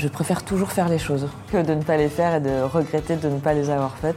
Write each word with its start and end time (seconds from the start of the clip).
Je 0.00 0.08
préfère 0.08 0.42
toujours 0.42 0.72
faire 0.72 0.88
les 0.88 0.98
choses 0.98 1.28
que 1.52 1.60
de 1.60 1.74
ne 1.74 1.82
pas 1.82 1.98
les 1.98 2.08
faire 2.08 2.36
et 2.36 2.40
de 2.40 2.62
regretter 2.62 3.16
de 3.16 3.28
ne 3.28 3.38
pas 3.38 3.52
les 3.52 3.68
avoir 3.68 3.98
faites. 3.98 4.16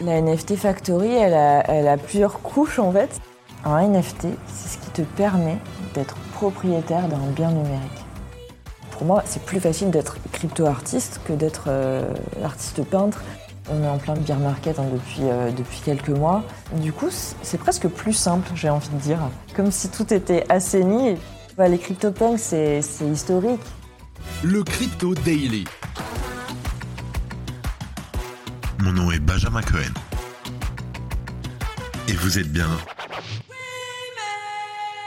La 0.00 0.20
NFT 0.20 0.54
Factory, 0.54 1.12
elle 1.12 1.34
a, 1.34 1.96
plusieurs 1.96 2.40
couches 2.40 2.78
en 2.78 2.92
fait. 2.92 3.20
Un 3.64 3.88
NFT, 3.88 4.28
c'est 4.46 4.68
ce 4.68 4.78
qui 4.78 4.90
te 4.90 5.02
permet 5.02 5.58
d'être 5.92 6.14
propriétaire 6.34 7.08
d'un 7.08 7.18
bien 7.34 7.50
numérique. 7.50 8.04
Pour 8.92 9.06
moi, 9.06 9.24
c'est 9.26 9.42
plus 9.42 9.58
facile 9.58 9.90
d'être 9.90 10.18
crypto-artiste 10.30 11.20
que 11.24 11.32
d'être 11.32 11.64
euh, 11.66 12.04
artiste 12.44 12.84
peintre. 12.84 13.20
On 13.72 13.82
est 13.82 13.88
en 13.88 13.98
plein 13.98 14.14
beer 14.14 14.38
market 14.38 14.78
hein, 14.78 14.86
depuis, 14.92 15.22
euh, 15.22 15.50
depuis 15.50 15.80
quelques 15.84 16.10
mois. 16.10 16.44
Du 16.74 16.92
coup, 16.92 17.10
c'est 17.10 17.58
presque 17.58 17.88
plus 17.88 18.12
simple, 18.12 18.48
j'ai 18.54 18.70
envie 18.70 18.90
de 18.90 18.98
dire. 18.98 19.18
Comme 19.56 19.72
si 19.72 19.88
tout 19.88 20.14
était 20.14 20.44
assaini. 20.48 21.16
Bah, 21.56 21.66
les 21.66 21.78
CryptoPunks, 21.78 22.38
c'est 22.38 22.80
historique. 23.12 23.58
Le 24.44 24.62
Crypto 24.62 25.16
Daily. 25.16 25.64
Mon 28.78 28.92
nom 28.92 29.10
est 29.10 29.18
Benjamin 29.18 29.62
Cohen. 29.62 29.92
Et 32.06 32.12
vous 32.12 32.38
êtes 32.38 32.52
bien 32.52 32.68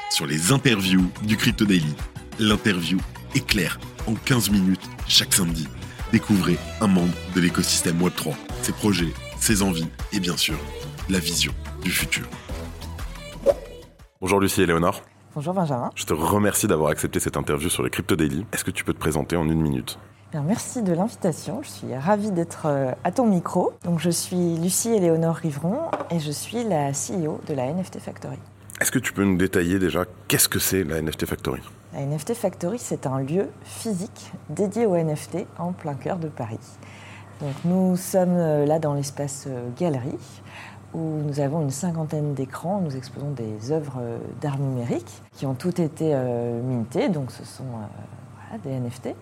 sur 0.09 0.25
les 0.25 0.51
interviews 0.51 1.09
du 1.23 1.37
Crypto 1.37 1.63
Daily. 1.63 1.95
L'interview 2.39 2.99
est 3.33 3.47
claire 3.47 3.79
en 4.05 4.15
15 4.15 4.49
minutes 4.49 4.89
chaque 5.07 5.33
samedi. 5.33 5.65
Découvrez 6.11 6.57
un 6.81 6.87
membre 6.87 7.15
de 7.33 7.39
l'écosystème 7.39 8.01
Web3, 8.01 8.35
ses 8.63 8.73
projets, 8.73 9.13
ses 9.39 9.61
envies 9.61 9.87
et 10.11 10.19
bien 10.19 10.35
sûr 10.35 10.57
la 11.09 11.19
vision 11.19 11.53
du 11.81 11.91
futur. 11.91 12.27
Bonjour 14.19 14.41
Lucie 14.41 14.63
et 14.63 14.65
Léonore. 14.65 15.01
Bonjour 15.33 15.53
Benjamin. 15.53 15.91
Je 15.95 16.03
te 16.03 16.13
remercie 16.13 16.67
d'avoir 16.67 16.89
accepté 16.89 17.21
cette 17.21 17.37
interview 17.37 17.69
sur 17.69 17.83
le 17.83 17.89
Crypto 17.89 18.17
Daily. 18.17 18.45
Est-ce 18.51 18.65
que 18.65 18.71
tu 18.71 18.83
peux 18.83 18.93
te 18.93 18.99
présenter 18.99 19.37
en 19.37 19.47
une 19.47 19.61
minute? 19.61 19.97
Merci 20.33 20.81
de 20.81 20.91
l'invitation. 20.91 21.61
Je 21.63 21.69
suis 21.69 21.95
ravie 21.95 22.31
d'être 22.31 22.65
euh, 22.65 22.91
à 23.05 23.13
ton 23.13 23.27
micro. 23.27 23.71
Donc, 23.85 23.99
je 23.99 24.09
suis 24.09 24.57
Lucie 24.57 24.89
Éléonore 24.89 25.35
Rivron 25.35 25.83
et 26.09 26.19
je 26.19 26.31
suis 26.31 26.65
la 26.65 26.91
CEO 26.91 27.39
de 27.47 27.53
la 27.53 27.71
NFT 27.71 27.99
Factory. 27.99 28.39
Est-ce 28.81 28.91
que 28.91 28.99
tu 28.99 29.13
peux 29.13 29.23
nous 29.23 29.37
détailler 29.37 29.79
déjà 29.79 30.03
qu'est-ce 30.27 30.49
que 30.49 30.59
c'est 30.59 30.83
la 30.83 31.01
NFT 31.01 31.25
Factory? 31.25 31.61
La 31.93 32.05
NFT 32.05 32.33
Factory, 32.33 32.77
c'est 32.77 33.07
un 33.07 33.21
lieu 33.21 33.47
physique 33.63 34.33
dédié 34.49 34.85
aux 34.85 34.97
NFT 34.97 35.45
en 35.57 35.71
plein 35.71 35.93
cœur 35.93 36.17
de 36.17 36.27
Paris. 36.27 36.59
Donc, 37.39 37.55
nous 37.63 37.95
sommes 37.95 38.35
euh, 38.35 38.65
là 38.65 38.79
dans 38.79 38.95
l'espace 38.95 39.45
euh, 39.47 39.69
galerie 39.79 40.17
où 40.93 40.99
nous 40.99 41.39
avons 41.39 41.61
une 41.61 41.71
cinquantaine 41.71 42.33
d'écrans. 42.33 42.81
Nous 42.81 42.95
exposons 42.95 43.31
des 43.31 43.71
œuvres 43.71 43.97
euh, 43.99 44.17
d'art 44.41 44.57
numérique 44.57 45.21
qui 45.33 45.45
ont 45.45 45.53
toutes 45.53 45.79
été 45.79 46.11
euh, 46.13 46.61
mintées, 46.61 47.09
donc 47.09 47.31
ce 47.31 47.45
sont 47.45 47.63
euh, 47.63 48.57
des 48.63 48.79
NFT. 48.79 49.15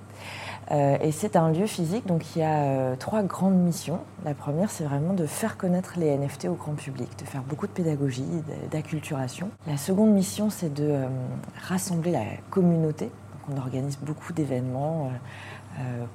et 1.01 1.11
c'est 1.11 1.35
un 1.35 1.51
lieu 1.51 1.67
physique, 1.67 2.07
donc 2.07 2.35
il 2.35 2.39
y 2.39 2.43
a 2.43 2.95
trois 2.97 3.21
grandes 3.21 3.57
missions. 3.59 3.99
La 4.25 4.33
première, 4.33 4.71
c'est 4.71 4.85
vraiment 4.85 5.13
de 5.13 5.27
faire 5.27 5.55
connaître 5.55 5.93
les 5.97 6.17
NFT 6.17 6.45
au 6.45 6.55
grand 6.55 6.73
public, 6.73 7.09
de 7.19 7.25
faire 7.25 7.43
beaucoup 7.43 7.67
de 7.67 7.71
pédagogie, 7.71 8.25
d'acculturation. 8.71 9.51
La 9.67 9.77
seconde 9.77 10.11
mission, 10.13 10.49
c'est 10.49 10.73
de 10.73 11.03
rassembler 11.61 12.11
la 12.11 12.25
communauté. 12.49 13.11
On 13.53 13.57
organise 13.57 13.99
beaucoup 13.99 14.33
d'événements 14.33 15.11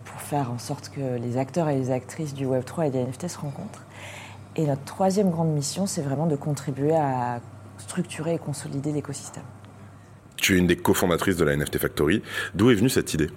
pour 0.04 0.20
faire 0.20 0.50
en 0.50 0.58
sorte 0.58 0.88
que 0.88 1.16
les 1.16 1.36
acteurs 1.36 1.68
et 1.68 1.76
les 1.76 1.92
actrices 1.92 2.34
du 2.34 2.46
Web3 2.46 2.88
et 2.88 2.90
des 2.90 3.04
NFT 3.04 3.28
se 3.28 3.38
rencontrent. 3.38 3.84
Et 4.56 4.66
notre 4.66 4.84
troisième 4.84 5.30
grande 5.30 5.52
mission, 5.52 5.86
c'est 5.86 6.02
vraiment 6.02 6.26
de 6.26 6.36
contribuer 6.36 6.94
à 6.94 7.40
structurer 7.78 8.34
et 8.34 8.38
consolider 8.38 8.92
l'écosystème. 8.92 9.42
Tu 10.36 10.54
es 10.54 10.58
une 10.58 10.66
des 10.66 10.76
cofondatrices 10.76 11.36
de 11.36 11.44
la 11.44 11.56
NFT 11.56 11.78
Factory. 11.78 12.22
D'où 12.54 12.70
est 12.70 12.74
venue 12.74 12.88
cette 12.88 13.14
idée? 13.14 13.30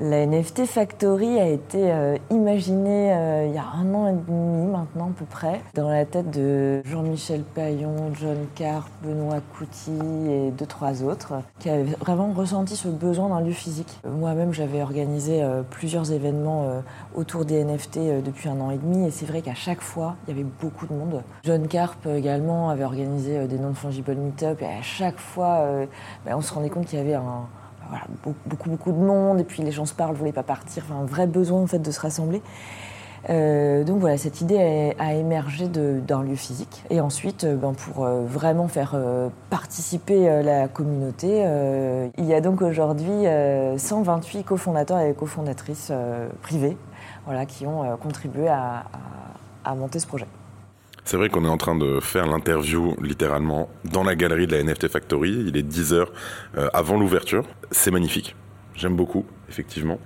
La 0.00 0.26
NFT 0.26 0.66
Factory 0.66 1.38
a 1.38 1.46
été 1.46 1.92
euh, 1.92 2.16
imaginée 2.30 3.12
euh, 3.12 3.46
il 3.46 3.54
y 3.54 3.58
a 3.58 3.64
un 3.64 3.94
an 3.94 4.08
et 4.08 4.12
demi 4.12 4.66
maintenant 4.66 5.10
à 5.10 5.12
peu 5.16 5.24
près, 5.24 5.60
dans 5.74 5.88
la 5.88 6.04
tête 6.04 6.30
de 6.30 6.82
Jean-Michel 6.84 7.42
Payon, 7.42 8.12
John 8.14 8.38
Carp, 8.56 8.88
Benoît 9.04 9.40
Couty 9.56 9.92
et 10.28 10.50
deux, 10.50 10.66
trois 10.66 11.04
autres, 11.04 11.34
qui 11.60 11.70
avaient 11.70 11.84
vraiment 12.00 12.32
ressenti 12.32 12.74
ce 12.74 12.88
besoin 12.88 13.28
d'un 13.28 13.40
lieu 13.40 13.52
physique. 13.52 14.00
Moi-même, 14.04 14.52
j'avais 14.52 14.82
organisé 14.82 15.42
euh, 15.42 15.62
plusieurs 15.62 16.10
événements 16.10 16.82
autour 17.14 17.44
des 17.44 17.64
NFT 17.64 18.22
depuis 18.24 18.48
un 18.48 18.60
an 18.60 18.70
et 18.70 18.78
demi, 18.78 19.06
et 19.06 19.10
c'est 19.10 19.26
vrai 19.26 19.42
qu'à 19.42 19.54
chaque 19.54 19.80
fois, 19.80 20.16
il 20.26 20.30
y 20.30 20.38
avait 20.38 20.48
beaucoup 20.60 20.86
de 20.86 20.92
monde. 20.92 21.22
John 21.44 21.68
Carp 21.68 22.06
également 22.06 22.70
avait 22.70 22.84
organisé 22.84 23.46
des 23.46 23.58
non-fungible 23.58 24.14
meet-up, 24.14 24.60
et 24.62 24.66
à 24.66 24.82
chaque 24.82 25.18
fois, 25.18 25.66
ben, 26.24 26.34
on 26.36 26.40
se 26.40 26.52
rendait 26.52 26.70
compte 26.70 26.86
qu'il 26.86 26.98
y 26.98 27.02
avait 27.02 27.14
un 27.14 27.46
beaucoup, 28.56 28.92
de 28.92 28.98
monde, 28.98 29.40
et 29.40 29.44
puis 29.44 29.62
les 29.62 29.72
gens 29.72 29.86
se 29.86 29.94
parlent, 29.94 30.12
ne 30.12 30.18
voulaient 30.18 30.32
pas 30.32 30.42
partir, 30.42 30.84
enfin, 30.88 31.00
un 31.00 31.06
vrai 31.06 31.26
besoin 31.26 31.64
de 31.64 31.90
se 31.90 32.00
rassembler. 32.00 32.42
Euh, 33.30 33.84
donc 33.84 34.00
voilà, 34.00 34.18
cette 34.18 34.40
idée 34.40 34.94
a, 34.98 35.14
émergé 35.14 35.68
d'un 35.68 36.22
lieu 36.22 36.34
physique. 36.34 36.84
Et 36.90 37.00
ensuite, 37.00 37.44
euh, 37.44 37.56
ben, 37.56 37.72
pour 37.72 38.04
euh, 38.04 38.24
vraiment 38.26 38.68
faire 38.68 38.96
participer 39.50 40.42
la 40.42 40.68
communauté, 40.68 41.44
il 42.18 42.24
y 42.24 42.34
a 42.34 42.40
donc 42.40 42.62
aujourd'hui 42.62 43.26
128 43.76 44.44
cofondateurs 44.44 45.00
et 45.00 45.14
cofondatrices 45.14 45.92
privés 46.42 46.76
voilà, 47.24 47.46
qui 47.46 47.66
ont 47.66 47.96
contribué 47.96 48.48
à 48.48 49.74
monter 49.74 49.98
ce 49.98 50.06
projet. 50.06 50.26
C'est 51.04 51.18
vrai 51.18 51.28
qu'on 51.28 51.44
est 51.44 51.48
en 51.48 51.58
train 51.58 51.76
de 51.76 52.00
faire 52.00 52.26
l'interview 52.26 52.96
littéralement 52.98 53.68
dans 53.84 54.02
la 54.02 54.16
galerie 54.16 54.46
de 54.46 54.56
la 54.56 54.62
NFT 54.62 54.88
Factory. 54.88 55.44
Il 55.48 55.56
est 55.56 55.62
10h 55.62 56.06
euh, 56.56 56.68
avant 56.72 56.98
l'ouverture. 56.98 57.44
C'est 57.70 57.90
magnifique. 57.90 58.34
J'aime 58.74 58.96
beaucoup, 58.96 59.26
effectivement. 59.50 59.98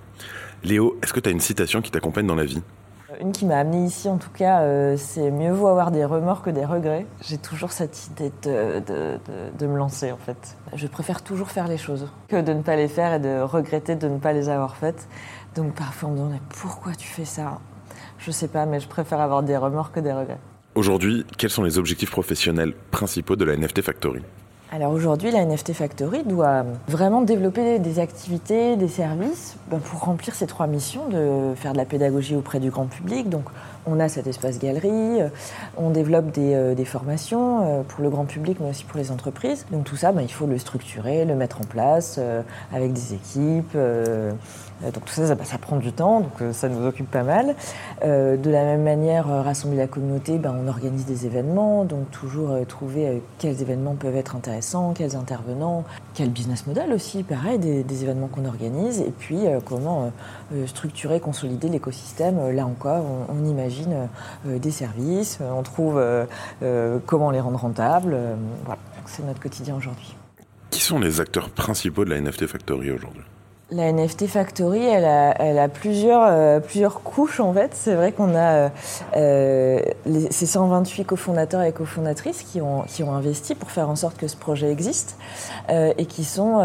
Léo, 0.65 0.99
est-ce 1.01 1.13
que 1.13 1.21
tu 1.21 1.29
as 1.29 1.31
une 1.31 1.39
citation 1.39 1.81
qui 1.81 1.89
t'accompagne 1.89 2.27
dans 2.27 2.35
la 2.35 2.43
vie? 2.43 2.61
Une 3.21 3.31
qui 3.31 3.45
m'a 3.45 3.59
amené 3.59 3.85
ici, 3.85 4.09
en 4.09 4.17
tout 4.17 4.29
cas, 4.29 4.61
euh, 4.61 4.97
c'est 4.97 5.31
mieux 5.31 5.53
vaut 5.53 5.67
avoir 5.67 5.91
des 5.91 6.03
remords 6.03 6.41
que 6.41 6.49
des 6.49 6.65
regrets. 6.65 7.05
J'ai 7.21 7.37
toujours 7.37 7.71
cette 7.71 8.07
idée 8.07 8.33
de, 8.43 8.81
de, 9.57 9.67
me 9.67 9.77
lancer, 9.77 10.11
en 10.11 10.17
fait. 10.17 10.57
Je 10.75 10.85
préfère 10.85 11.23
toujours 11.23 11.49
faire 11.49 11.69
les 11.69 11.77
choses 11.77 12.07
que 12.27 12.41
de 12.41 12.51
ne 12.51 12.61
pas 12.61 12.75
les 12.75 12.89
faire 12.89 13.13
et 13.13 13.19
de 13.19 13.39
regretter 13.39 13.95
de 13.95 14.09
ne 14.09 14.17
pas 14.17 14.33
les 14.33 14.49
avoir 14.49 14.75
faites. 14.75 15.07
Donc 15.55 15.73
parfois 15.75 16.09
on 16.09 16.11
me 16.11 16.17
demande 16.17 16.39
pourquoi 16.49 16.93
tu 16.93 17.07
fais 17.07 17.25
ça? 17.25 17.59
Je 18.17 18.31
sais 18.31 18.49
pas, 18.49 18.65
mais 18.65 18.81
je 18.81 18.87
préfère 18.87 19.21
avoir 19.21 19.43
des 19.43 19.55
remords 19.55 19.91
que 19.91 20.01
des 20.01 20.13
regrets. 20.13 20.39
Aujourd'hui, 20.79 21.25
quels 21.37 21.49
sont 21.49 21.63
les 21.63 21.77
objectifs 21.77 22.09
professionnels 22.09 22.71
principaux 22.89 23.35
de 23.35 23.43
la 23.43 23.57
NFT 23.57 23.81
Factory? 23.81 24.21
Alors 24.71 24.93
aujourd'hui, 24.93 25.29
la 25.29 25.43
NFT 25.43 25.73
Factory 25.73 26.23
doit 26.23 26.63
vraiment 26.87 27.21
développer 27.21 27.79
des 27.79 27.99
activités, 27.99 28.77
des 28.77 28.87
services 28.87 29.57
ben, 29.69 29.79
pour 29.79 29.99
remplir 29.99 30.35
ces 30.35 30.47
trois 30.47 30.67
missions, 30.67 31.09
de 31.09 31.53
faire 31.55 31.73
de 31.73 31.77
la 31.77 31.83
pédagogie 31.83 32.33
auprès 32.33 32.61
du 32.61 32.69
grand 32.69 32.85
public. 32.85 33.27
Donc 33.27 33.43
on 33.85 33.99
a 33.99 34.07
cet 34.07 34.25
espace 34.27 34.57
galerie, 34.57 35.21
euh, 35.21 35.27
on 35.75 35.89
développe 35.89 36.31
des, 36.31 36.53
euh, 36.53 36.85
formations 36.85 37.59
euh, 37.61 37.81
pour 37.81 38.01
le 38.01 38.09
grand 38.09 38.23
public 38.23 38.59
mais 38.61 38.69
aussi 38.69 38.85
pour 38.85 38.99
les 38.99 39.11
entreprises. 39.11 39.65
Donc 39.71 39.83
tout 39.83 39.97
ça, 39.97 40.13
ben, 40.13 40.21
il 40.21 40.31
faut 40.31 40.47
le 40.47 40.57
structurer, 40.57 41.25
le 41.25 41.35
mettre 41.35 41.59
en 41.59 41.65
place 41.65 42.21
avec 42.71 42.93
des 42.93 43.15
équipes. 43.15 43.75
Donc 44.81 45.05
tout 45.05 45.13
ça, 45.13 45.27
ça, 45.27 45.57
prend 45.57 45.77
du 45.77 45.91
temps, 45.91 46.21
donc 46.21 46.53
ça 46.53 46.69
nous 46.69 46.85
occupe 46.85 47.09
pas 47.09 47.23
mal. 47.23 47.55
de 48.03 48.49
la 48.49 48.63
même 48.63 48.83
manière, 48.83 49.27
rassembler 49.27 49.77
la 49.77 49.87
communauté, 49.87 50.37
ben, 50.37 50.55
on 50.57 50.67
organise 50.67 51.05
des 51.05 51.25
événements, 51.25 51.83
donc 51.83 52.09
toujours 52.11 52.55
trouver 52.67 53.21
quels 53.39 53.61
événements 53.61 53.95
peuvent 53.95 54.15
être 54.15 54.35
intéressants, 54.35 54.93
quels 54.93 55.15
intervenants, 55.15 55.83
quel 56.13 56.29
business 56.29 56.65
model 56.65 56.93
aussi, 56.93 57.23
pareil, 57.23 57.59
des, 57.59 58.03
événements 58.03 58.27
qu'on 58.27 58.45
organise, 58.45 59.01
et 59.01 59.11
puis 59.17 59.39
comment 59.65 60.11
structurer, 60.65 61.19
consolider 61.19 61.67
l'écosystème. 61.67 62.51
Là 62.51 62.65
encore, 62.65 63.03
on 63.29 63.45
imagine 63.45 64.07
euh, 64.45 64.59
des 64.59 64.71
services, 64.71 65.39
euh, 65.41 65.51
on 65.51 65.63
trouve 65.63 65.95
euh, 65.97 66.99
comment 67.05 67.31
les 67.31 67.39
rendre 67.39 67.59
rentables. 67.59 68.17
voilà, 68.65 68.79
c'est 69.05 69.25
notre 69.25 69.39
quotidien 69.39 69.75
aujourd'hui. 69.75 70.15
Qui 70.69 70.81
sont 70.81 70.99
les 70.99 71.19
acteurs 71.19 71.49
principaux 71.49 72.05
de 72.05 72.11
la 72.11 72.21
NFT 72.21 72.47
Factory 72.47 72.91
aujourd'hui? 72.91 73.23
La 73.71 73.91
NFT 73.91 74.27
Factory, 74.27 74.83
elle 74.85 75.05
a, 75.05 75.67
plusieurs, 75.67 76.61
plusieurs 76.61 77.03
couches 77.03 77.39
en 77.39 77.53
fait. 77.53 77.71
C'est 77.73 77.93
vrai 77.93 78.11
qu'on 78.11 78.35
a 78.35 78.71
ces 79.13 80.45
128 80.45 81.05
cofondateurs 81.05 81.61
et 81.61 81.71
cofondatrices 81.71 82.43
qui 82.43 82.61
ont, 82.61 82.81
qui 82.83 83.03
ont 83.03 83.13
investi 83.13 83.55
pour 83.55 83.69
faire 83.69 83.89
en 83.89 83.95
sorte 83.95 84.17
que 84.17 84.27
ce 84.27 84.35
projet 84.35 84.71
existe 84.71 85.17
et 85.69 86.05
qui 86.05 86.23
sont 86.23 86.59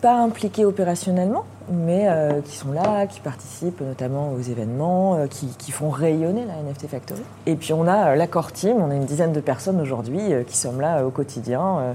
pas 0.00 0.18
impliqués 0.20 0.64
opérationnellement, 0.64 1.44
mais 1.70 2.08
euh, 2.08 2.40
qui 2.40 2.56
sont 2.56 2.72
là, 2.72 3.06
qui 3.06 3.20
participent 3.20 3.80
notamment 3.80 4.32
aux 4.32 4.40
événements, 4.40 5.16
euh, 5.16 5.26
qui, 5.26 5.70
font 5.72 5.90
rayonner 5.90 6.44
la 6.46 6.54
NFT 6.62 6.88
Factory. 6.88 7.22
Et 7.46 7.56
puis 7.56 7.72
on 7.72 7.86
a 7.86 8.10
euh, 8.10 8.14
l'accord 8.14 8.52
team, 8.52 8.76
on 8.78 8.90
a 8.90 8.94
une 8.94 9.04
dizaine 9.04 9.32
de 9.32 9.40
personnes 9.40 9.80
aujourd'hui 9.80 10.20
qui 10.46 10.56
sommes 10.56 10.80
là 10.80 11.04
au 11.04 11.10
quotidien 11.10 11.94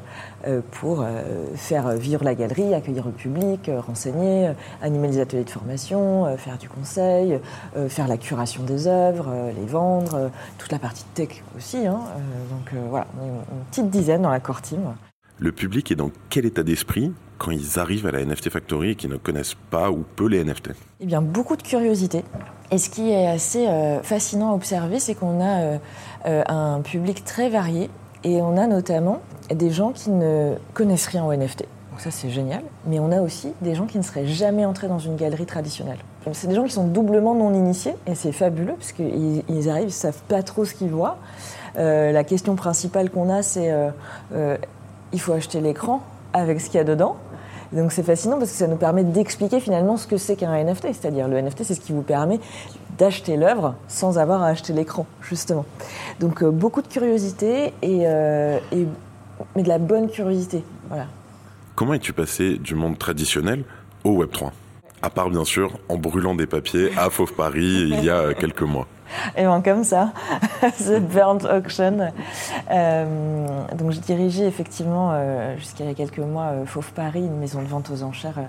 pour 0.72 1.06
faire 1.56 1.90
vivre 1.92 2.24
la 2.24 2.36
galerie, 2.36 2.74
accueillir 2.74 3.06
le 3.06 3.12
public, 3.12 3.70
renseigner, 3.88 4.52
animer 4.82 5.08
les 5.08 5.20
ateliers 5.20 5.44
de 5.44 5.50
formation, 5.50 6.38
faire 6.38 6.58
du 6.58 6.70
conseil, 6.70 7.40
faire 7.88 8.08
la 8.08 8.18
curation 8.18 8.64
des 8.64 8.88
œuvres, 8.88 9.32
les 9.58 9.66
vendre, 9.66 10.30
toute 10.58 10.72
la 10.72 10.80
partie 10.80 11.06
tech 11.14 11.44
aussi. 11.58 11.88
Hein. 11.88 12.00
donc 12.52 12.74
voilà, 12.90 13.08
une, 13.22 13.30
une 13.30 13.64
petite 13.72 13.90
dizaine 13.90 14.22
dans 14.22 14.32
l'accord 14.32 14.62
team. 14.62 14.82
Le 15.44 15.52
public 15.52 15.92
est 15.92 15.96
dans 15.96 16.10
quel 16.30 16.46
état 16.46 16.64
d'esprit 16.64 17.12
quand 17.38 17.52
ils 17.52 17.78
arrivent 17.78 18.08
à 18.08 18.12
la 18.12 18.24
NFT 18.24 18.50
Factory 18.50 18.92
et 18.92 18.96
qu'ils 18.96 19.10
ne 19.10 19.18
connaissent 19.18 19.58
pas 19.72 19.92
ou 19.92 20.06
peu 20.16 20.30
les 20.30 20.42
NFT 20.42 20.70
Eh 21.02 21.06
bien, 21.06 21.22
beaucoup 21.22 21.58
de 21.58 21.62
curiosité. 21.62 22.24
Et 22.72 22.78
ce 22.78 22.90
qui 22.90 23.12
est 23.12 23.28
assez 23.28 23.68
euh, 23.68 24.02
fascinant 24.04 24.52
à 24.52 24.56
observer, 24.56 25.00
c'est 25.00 25.16
qu'on 25.16 25.42
a 25.42 25.60
euh, 25.60 25.78
euh, 26.28 26.44
un 26.48 26.80
public 26.80 27.26
très 27.26 27.50
varié 27.50 27.90
et 28.24 28.42
on 28.42 28.56
a 28.56 28.68
notamment 28.68 29.20
des 29.54 29.70
gens 29.70 29.92
qui 29.92 30.12
ne 30.12 30.54
connaissent 30.74 31.08
rien 31.08 31.26
au 31.26 31.34
NFT. 31.34 31.66
Donc 31.92 32.00
ça, 32.00 32.10
c'est 32.10 32.30
génial. 32.30 32.64
Mais 32.88 33.00
on 33.00 33.12
a 33.12 33.20
aussi 33.20 33.52
des 33.60 33.76
gens 33.76 33.86
qui 33.86 33.98
ne 33.98 34.04
seraient 34.04 34.28
jamais 34.28 34.64
entrés 34.64 34.88
dans 34.88 35.00
une 35.00 35.18
galerie 35.18 35.46
traditionnelle. 35.46 36.00
C'est 36.32 36.48
des 36.48 36.56
gens 36.56 36.64
qui 36.64 36.72
sont 36.72 36.88
doublement 36.88 37.36
non 37.36 37.54
initiés 37.54 37.96
et 38.08 38.16
c'est 38.16 38.32
fabuleux 38.32 38.76
parce 38.78 38.94
qu'ils 38.94 39.44
ils 39.50 39.70
arrivent, 39.70 39.90
ils 39.90 39.92
savent 39.92 40.24
pas 40.30 40.42
trop 40.42 40.64
ce 40.64 40.74
qu'ils 40.74 40.90
voient. 40.90 41.18
la 41.76 42.24
question 42.24 42.56
principale 42.56 43.10
qu'on 43.10 43.30
a, 43.30 43.44
c'est 43.44 43.74
il 45.14 45.22
faut 45.22 45.34
acheter 45.34 45.62
l'écran 45.62 46.04
avec 46.34 46.60
ce 46.60 46.66
qu'il 46.66 46.76
y 46.76 46.82
a 46.82 46.84
dedans. 46.84 47.18
Donc 47.72 47.92
c'est 47.92 48.04
fascinant 48.04 48.38
parce 48.38 48.52
que 48.52 48.58
ça 48.58 48.68
nous 48.68 48.76
permet 48.76 49.04
d'expliquer 49.04 49.60
finalement 49.60 49.98
ce 49.98 50.06
que 50.06 50.18
c'est 50.18 50.36
qu'un 50.36 50.64
NFT. 50.64 50.94
C'est-à-dire 50.94 51.28
le 51.28 51.42
NFT, 51.42 51.64
c'est 51.64 51.76
ce 51.76 51.80
qui 51.80 51.92
vous 51.92 52.02
permet 52.02 52.40
d'acheter 52.98 53.36
l'œuvre 53.38 53.76
sans 53.88 54.20
avoir 54.20 54.44
à 54.44 54.48
acheter 54.48 54.74
l'écran, 54.74 55.08
justement. 55.22 55.66
Donc 56.20 56.44
euh, 56.44 56.52
beaucoup 56.52 56.82
de 56.82 56.88
curiosité 56.88 57.74
euh, 57.84 58.60
et, 58.72 58.88
mais 59.56 59.64
de 59.64 59.70
la 59.70 59.80
bonne 59.80 60.10
curiosité. 60.10 60.64
Voilà. 60.90 61.08
Comment 61.76 61.94
es-tu 61.96 62.14
passé 62.14 62.58
du 62.58 62.76
monde 62.76 63.00
traditionnel 63.00 63.64
au 64.04 64.12
Web 64.12 64.30
3 64.32 64.54
À 65.02 65.10
part 65.10 65.32
bien 65.32 65.44
sûr 65.44 65.80
en 65.90 65.98
brûlant 65.98 66.36
des 66.36 66.46
papiers 66.46 66.92
à 66.96 67.10
Fauve 67.10 67.34
Paris 67.34 67.88
il 67.90 68.04
y 68.04 68.10
a 68.12 68.36
quelques 68.36 68.62
mois. 68.62 68.88
Et 69.36 69.46
bon, 69.46 69.62
comme 69.62 69.84
ça, 69.84 70.14
The 70.62 71.00
Burnt 71.14 71.46
Auction. 71.46 72.12
Euh, 72.72 73.48
donc, 73.78 73.92
je 73.92 74.00
dirigeais 74.00 74.46
effectivement, 74.46 75.12
euh, 75.14 75.58
jusqu'à 75.58 75.84
il 75.84 75.88
y 75.88 75.92
a 75.92 75.96
quelques 75.96 76.20
mois, 76.20 76.46
euh, 76.46 76.66
Fauve 76.66 76.92
Paris, 76.94 77.22
une 77.22 77.38
maison 77.38 77.62
de 77.62 77.68
vente 77.68 77.90
aux 77.92 78.04
enchères 78.04 78.40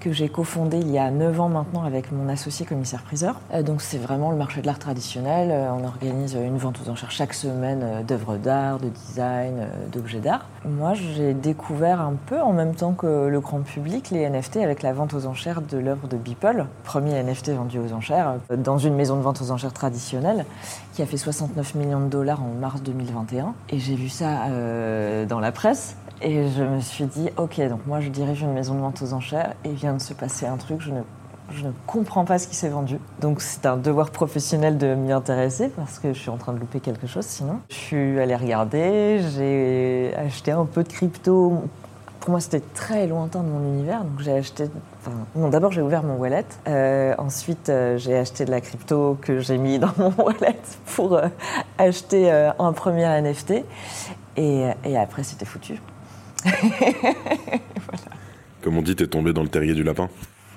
que 0.00 0.12
j'ai 0.12 0.28
cofondé 0.28 0.78
il 0.78 0.90
y 0.90 0.98
a 0.98 1.10
9 1.10 1.40
ans 1.40 1.48
maintenant 1.48 1.84
avec 1.84 2.10
mon 2.10 2.28
associé 2.28 2.66
commissaire-priseur. 2.66 3.36
Euh, 3.52 3.62
donc 3.62 3.82
c'est 3.82 3.98
vraiment 3.98 4.30
le 4.30 4.36
marché 4.36 4.62
de 4.62 4.66
l'art 4.66 4.78
traditionnel. 4.78 5.50
Euh, 5.52 5.70
on 5.72 5.84
organise 5.84 6.34
une 6.34 6.56
vente 6.56 6.80
aux 6.84 6.88
enchères 6.88 7.10
chaque 7.10 7.34
semaine 7.34 7.82
euh, 7.82 8.02
d'œuvres 8.02 8.36
d'art, 8.36 8.78
de 8.78 8.88
design, 8.88 9.68
d'objets 9.92 10.20
d'art. 10.20 10.46
Moi, 10.68 10.92
j'ai 10.92 11.32
découvert 11.32 12.02
un 12.02 12.14
peu 12.26 12.40
en 12.40 12.52
même 12.52 12.74
temps 12.74 12.92
que 12.92 13.28
le 13.28 13.40
grand 13.40 13.60
public 13.60 14.10
les 14.10 14.28
NFT 14.28 14.58
avec 14.58 14.82
la 14.82 14.92
vente 14.92 15.14
aux 15.14 15.26
enchères 15.26 15.62
de 15.62 15.78
l'œuvre 15.78 16.06
de 16.06 16.18
Beeple, 16.18 16.66
premier 16.84 17.22
NFT 17.22 17.50
vendu 17.52 17.78
aux 17.78 17.92
enchères 17.94 18.34
dans 18.54 18.76
une 18.76 18.94
maison 18.94 19.16
de 19.16 19.22
vente 19.22 19.40
aux 19.40 19.50
enchères 19.52 19.72
traditionnelle 19.72 20.44
qui 20.92 21.00
a 21.00 21.06
fait 21.06 21.16
69 21.16 21.74
millions 21.76 22.00
de 22.00 22.10
dollars 22.10 22.42
en 22.42 22.52
mars 22.60 22.82
2021. 22.82 23.54
Et 23.70 23.78
j'ai 23.78 23.94
vu 23.94 24.10
ça 24.10 24.48
dans 25.28 25.40
la 25.40 25.50
presse 25.52 25.96
et 26.20 26.50
je 26.50 26.62
me 26.62 26.80
suis 26.80 27.06
dit, 27.06 27.30
ok, 27.38 27.60
donc 27.68 27.86
moi 27.86 28.00
je 28.00 28.10
dirige 28.10 28.42
une 28.42 28.52
maison 28.52 28.74
de 28.74 28.80
vente 28.80 29.00
aux 29.00 29.14
enchères 29.14 29.54
et 29.64 29.70
il 29.70 29.76
vient 29.76 29.94
de 29.94 30.00
se 30.00 30.12
passer 30.12 30.46
un 30.46 30.58
truc, 30.58 30.82
je 30.82 30.90
ne, 30.90 31.00
je 31.54 31.66
ne 31.66 31.72
comprends 31.86 32.24
pas 32.24 32.38
ce 32.38 32.46
qui 32.48 32.54
s'est 32.54 32.68
vendu. 32.68 32.98
Donc 33.20 33.40
c'est 33.40 33.66
un 33.66 33.76
devoir 33.76 34.10
professionnel 34.10 34.78
de 34.78 34.94
m'y 34.94 35.12
intéresser 35.12 35.68
parce 35.68 35.98
que 35.98 36.12
je 36.12 36.18
suis 36.18 36.30
en 36.30 36.36
train 36.36 36.52
de 36.52 36.58
louper 36.58 36.80
quelque 36.80 37.06
chose 37.06 37.26
sinon. 37.26 37.60
Je 37.70 37.74
suis 37.74 38.20
allée 38.20 38.36
regarder, 38.36 39.20
j'ai 39.34 40.14
acheté 40.16 40.52
un 40.52 40.64
peu 40.64 40.82
de 40.82 40.88
crypto. 40.88 41.64
Pour 42.20 42.30
moi, 42.30 42.40
c'était 42.40 42.62
très 42.74 43.06
lointain 43.06 43.42
de 43.42 43.48
mon 43.48 43.60
univers, 43.60 44.04
donc 44.04 44.20
j'ai 44.20 44.32
acheté. 44.32 44.68
Enfin, 45.00 45.48
d'abord 45.48 45.72
j'ai 45.72 45.80
ouvert 45.80 46.02
mon 46.02 46.16
wallet. 46.16 46.44
Euh, 46.68 47.14
ensuite, 47.16 47.70
euh, 47.70 47.96
j'ai 47.96 48.16
acheté 48.16 48.44
de 48.44 48.50
la 48.50 48.60
crypto 48.60 49.16
que 49.22 49.40
j'ai 49.40 49.56
mis 49.56 49.78
dans 49.78 49.92
mon 49.96 50.10
wallet 50.18 50.60
pour 50.94 51.14
euh, 51.14 51.28
acheter 51.78 52.30
un 52.30 52.72
premier 52.72 53.06
NFT. 53.22 53.64
Et 54.36 54.96
après, 54.96 55.22
c'était 55.22 55.46
foutu. 55.46 55.80
Comme 58.62 58.76
on 58.76 58.82
dit, 58.82 58.94
t'es 58.96 59.06
tombé 59.06 59.32
dans 59.32 59.42
le 59.42 59.48
terrier 59.48 59.74
du 59.74 59.82
lapin 59.82 60.08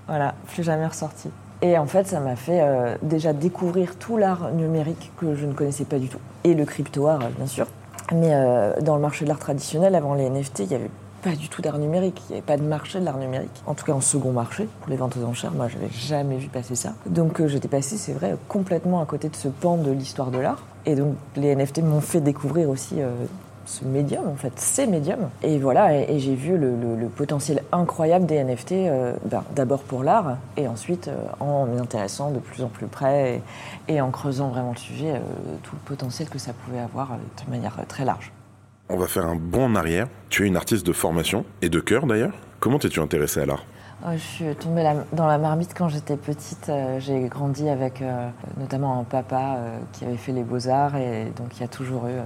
Voilà, 0.07 0.35
plus 0.47 0.63
jamais 0.63 0.85
ressorti. 0.85 1.29
Et 1.61 1.77
en 1.77 1.85
fait, 1.85 2.07
ça 2.07 2.19
m'a 2.19 2.35
fait 2.35 2.59
euh, 2.61 2.95
déjà 3.01 3.31
découvrir 3.31 3.95
tout 3.97 4.17
l'art 4.17 4.51
numérique 4.51 5.11
que 5.17 5.33
je 5.33 5.45
ne 5.45 5.53
connaissais 5.53 5.85
pas 5.85 5.97
du 5.97 6.09
tout. 6.09 6.19
Et 6.43 6.55
le 6.55 6.65
crypto-art, 6.65 7.29
bien 7.37 7.47
sûr. 7.47 7.67
Mais 8.11 8.31
euh, 8.33 8.73
dans 8.81 8.95
le 8.95 9.01
marché 9.01 9.23
de 9.23 9.29
l'art 9.29 9.39
traditionnel, 9.39 9.95
avant 9.95 10.13
les 10.13 10.29
NFT, 10.29 10.59
il 10.59 10.67
n'y 10.67 10.75
avait 10.75 10.91
pas 11.21 11.37
du 11.37 11.47
tout 11.47 11.61
d'art 11.61 11.77
numérique. 11.77 12.21
Il 12.27 12.33
n'y 12.33 12.37
avait 12.39 12.45
pas 12.45 12.57
de 12.57 12.63
marché 12.63 12.99
de 12.99 13.05
l'art 13.05 13.17
numérique. 13.17 13.63
En 13.65 13.75
tout 13.75 13.85
cas, 13.85 13.93
en 13.93 14.01
second 14.01 14.33
marché, 14.33 14.67
pour 14.81 14.89
les 14.89 14.97
ventes 14.97 15.15
aux 15.15 15.25
enchères, 15.25 15.53
moi, 15.53 15.69
je 15.69 15.75
n'avais 15.75 15.89
jamais 15.89 16.35
vu 16.35 16.49
passer 16.49 16.75
ça. 16.75 16.95
Donc, 17.05 17.39
euh, 17.39 17.47
j'étais 17.47 17.69
passé, 17.69 17.95
c'est 17.95 18.13
vrai, 18.13 18.35
complètement 18.49 19.01
à 19.01 19.05
côté 19.05 19.29
de 19.29 19.35
ce 19.37 19.47
pan 19.47 19.77
de 19.77 19.91
l'histoire 19.91 20.31
de 20.31 20.39
l'art. 20.39 20.63
Et 20.85 20.95
donc, 20.95 21.15
les 21.37 21.55
NFT 21.55 21.81
m'ont 21.81 22.01
fait 22.01 22.19
découvrir 22.19 22.69
aussi 22.69 22.95
ce 23.65 23.85
médium, 23.85 24.27
en 24.27 24.35
fait, 24.35 24.53
ces 24.57 24.87
médiums. 24.87 25.29
Et 25.41 25.57
voilà, 25.59 25.93
et, 25.93 26.19
j'ai 26.19 26.35
vu 26.35 26.57
le, 26.57 27.07
potentiel 27.15 27.63
incroyable 27.71 28.25
des 28.25 28.43
NFT, 28.43 28.71
euh, 28.71 29.13
ben, 29.25 29.43
d'abord 29.55 29.83
pour 29.83 30.03
l'art, 30.03 30.37
et 30.57 30.67
ensuite 30.67 31.07
euh, 31.07 31.17
en 31.39 31.65
m'y 31.65 31.79
intéressant 31.79 32.31
de 32.31 32.39
plus 32.39 32.63
en 32.63 32.67
plus 32.67 32.87
près 32.87 33.41
et, 33.87 34.01
en 34.01 34.09
creusant 34.09 34.49
vraiment 34.49 34.71
le 34.71 34.77
sujet, 34.77 35.11
euh, 35.11 35.19
tout 35.61 35.75
le 35.75 35.81
potentiel 35.85 36.29
que 36.29 36.39
ça 36.39 36.53
pouvait 36.53 36.79
avoir 36.79 37.09
de 37.45 37.51
manière 37.51 37.77
très 37.87 38.05
large. 38.05 38.31
On 38.89 38.97
va 38.97 39.07
faire 39.07 39.25
un 39.25 39.35
bond 39.35 39.65
en 39.65 39.75
arrière. 39.75 40.07
Tu 40.29 40.43
es 40.43 40.47
une 40.47 40.57
artiste 40.57 40.85
de 40.85 40.93
formation 40.93 41.45
et 41.61 41.69
de 41.69 41.79
cœur 41.79 42.05
d'ailleurs. 42.05 42.33
Comment 42.59 42.79
t'es-tu 42.79 42.99
intéressée 42.99 43.41
à 43.41 43.45
l'art? 43.45 43.65
Je 44.11 44.17
suis 44.17 44.55
tombée 44.55 44.83
dans 45.13 45.27
la 45.27 45.37
marmite 45.37 45.73
quand 45.75 45.87
j'étais 45.87 46.17
petite. 46.17 46.69
Euh, 46.69 46.99
j'ai 46.99 47.27
grandi 47.27 47.69
avec 47.69 48.01
euh, 48.01 48.29
notamment 48.57 48.99
un 48.99 49.03
papa 49.03 49.55
euh, 49.57 49.79
qui 49.93 50.05
avait 50.05 50.17
fait 50.17 50.31
les 50.31 50.43
beaux-arts 50.43 50.95
et 50.95 51.31
donc 51.37 51.57
il 51.57 51.61
y 51.61 51.63
a 51.63 51.67
toujours 51.67 52.07
eu 52.07 52.19